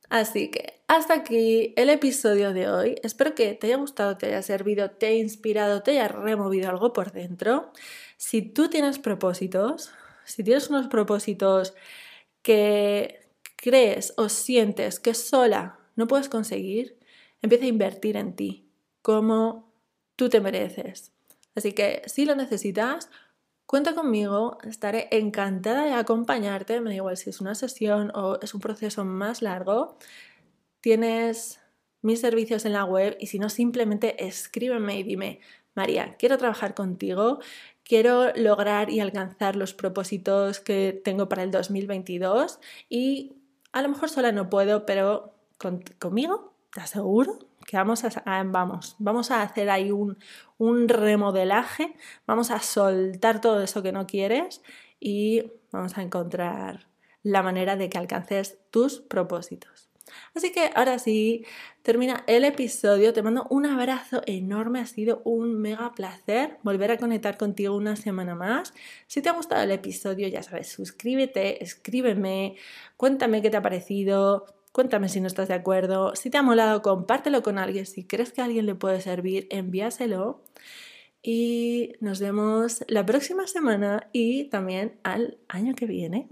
Así 0.09 0.49
que 0.49 0.75
hasta 0.87 1.15
aquí 1.15 1.73
el 1.75 1.89
episodio 1.89 2.53
de 2.53 2.69
hoy. 2.69 2.95
Espero 3.03 3.33
que 3.35 3.53
te 3.53 3.67
haya 3.67 3.77
gustado, 3.77 4.17
te 4.17 4.27
haya 4.27 4.41
servido, 4.41 4.91
te 4.91 5.07
haya 5.07 5.17
inspirado, 5.17 5.81
te 5.81 5.91
haya 5.91 6.07
removido 6.07 6.69
algo 6.69 6.93
por 6.93 7.11
dentro. 7.11 7.71
Si 8.17 8.41
tú 8.41 8.69
tienes 8.69 8.99
propósitos, 8.99 9.91
si 10.25 10.43
tienes 10.43 10.69
unos 10.69 10.87
propósitos 10.87 11.73
que 12.41 13.27
crees 13.55 14.13
o 14.17 14.29
sientes 14.29 14.99
que 14.99 15.13
sola 15.13 15.79
no 15.95 16.07
puedes 16.07 16.29
conseguir, 16.29 16.97
empieza 17.41 17.65
a 17.65 17.69
invertir 17.69 18.17
en 18.17 18.35
ti 18.35 18.69
como 19.01 19.71
tú 20.15 20.29
te 20.29 20.41
mereces. 20.41 21.11
Así 21.55 21.73
que 21.73 22.01
si 22.05 22.25
lo 22.25 22.35
necesitas, 22.35 23.09
Cuenta 23.65 23.95
conmigo, 23.95 24.59
estaré 24.63 25.07
encantada 25.11 25.85
de 25.85 25.93
acompañarte, 25.93 26.81
me 26.81 26.91
da 26.91 26.95
igual 26.97 27.17
si 27.17 27.31
es 27.31 27.41
una 27.41 27.55
sesión 27.55 28.11
o 28.13 28.39
es 28.41 28.53
un 28.53 28.61
proceso 28.61 29.05
más 29.05 29.41
largo. 29.41 29.97
Tienes 30.81 31.59
mis 32.03 32.21
servicios 32.21 32.65
en 32.65 32.73
la 32.73 32.85
web 32.85 33.17
y 33.19 33.27
si 33.27 33.39
no, 33.39 33.49
simplemente 33.49 34.23
escríbeme 34.23 34.99
y 34.99 35.03
dime, 35.03 35.39
María, 35.73 36.15
quiero 36.17 36.37
trabajar 36.37 36.75
contigo, 36.75 37.39
quiero 37.83 38.31
lograr 38.35 38.91
y 38.91 38.99
alcanzar 38.99 39.55
los 39.55 39.73
propósitos 39.73 40.59
que 40.59 41.01
tengo 41.03 41.27
para 41.27 41.41
el 41.41 41.49
2022 41.49 42.59
y 42.87 43.33
a 43.71 43.81
lo 43.81 43.89
mejor 43.89 44.09
sola 44.09 44.31
no 44.31 44.49
puedo, 44.49 44.85
pero 44.85 45.33
conmigo, 45.99 46.53
te 46.71 46.81
aseguro 46.81 47.39
que 47.65 47.77
vamos 47.77 48.03
a, 48.03 48.43
vamos, 48.43 48.95
vamos 48.99 49.31
a 49.31 49.41
hacer 49.41 49.69
ahí 49.69 49.91
un, 49.91 50.17
un 50.57 50.87
remodelaje, 50.87 51.95
vamos 52.25 52.51
a 52.51 52.59
soltar 52.59 53.41
todo 53.41 53.61
eso 53.61 53.83
que 53.83 53.91
no 53.91 54.07
quieres 54.07 54.61
y 54.99 55.51
vamos 55.71 55.97
a 55.97 56.01
encontrar 56.01 56.87
la 57.23 57.41
manera 57.41 57.75
de 57.75 57.89
que 57.89 57.97
alcances 57.97 58.59
tus 58.69 59.01
propósitos. 59.01 59.89
Así 60.33 60.51
que 60.51 60.69
ahora 60.75 60.99
sí, 60.99 61.45
termina 61.81 62.23
el 62.27 62.45
episodio. 62.45 63.13
Te 63.13 63.23
mando 63.23 63.47
un 63.49 63.65
abrazo 63.65 64.21
enorme. 64.25 64.79
Ha 64.79 64.85
sido 64.85 65.21
un 65.25 65.59
mega 65.59 65.93
placer 65.93 66.57
volver 66.63 66.91
a 66.91 66.97
conectar 66.97 67.37
contigo 67.37 67.75
una 67.75 67.95
semana 67.95 68.35
más. 68.35 68.73
Si 69.07 69.21
te 69.21 69.29
ha 69.29 69.33
gustado 69.33 69.63
el 69.63 69.71
episodio, 69.71 70.27
ya 70.27 70.43
sabes, 70.43 70.69
suscríbete, 70.69 71.63
escríbeme, 71.63 72.55
cuéntame 72.97 73.41
qué 73.41 73.49
te 73.49 73.57
ha 73.57 73.61
parecido, 73.61 74.45
Cuéntame 74.75 75.07
si 75.07 75.21
no 75.21 75.27
estás 75.27 75.47
de 75.47 75.53
acuerdo. 75.53 76.17
Si 76.17 76.29
te 76.29 76.37
ha 76.37 76.41
molado, 76.41 76.81
compártelo 76.81 77.41
con 77.43 77.57
alguien. 77.57 77.85
Si 77.85 78.03
crees 78.03 78.33
que 78.33 78.41
a 78.41 78.43
alguien 78.43 78.65
le 78.65 78.75
puede 78.75 78.99
servir, 78.99 79.47
envíaselo. 79.49 80.43
Y 81.21 81.93
nos 82.01 82.19
vemos 82.19 82.83
la 82.89 83.05
próxima 83.05 83.47
semana 83.47 84.09
y 84.11 84.49
también 84.49 84.99
al 85.03 85.37
año 85.47 85.75
que 85.75 85.85
viene. 85.85 86.27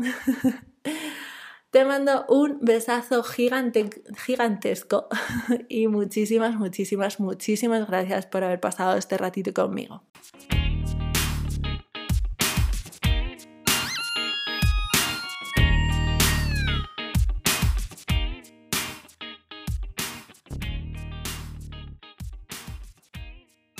Te 1.72 1.86
mando 1.86 2.26
un 2.28 2.60
besazo 2.60 3.24
gigante, 3.24 3.90
gigantesco 4.26 5.08
y 5.70 5.88
muchísimas, 5.88 6.58
muchísimas, 6.58 7.22
muchísimas 7.22 7.88
gracias 7.88 8.26
por 8.26 8.44
haber 8.44 8.60
pasado 8.60 8.98
este 8.98 9.18
ratito 9.18 9.54
conmigo. 9.54 10.04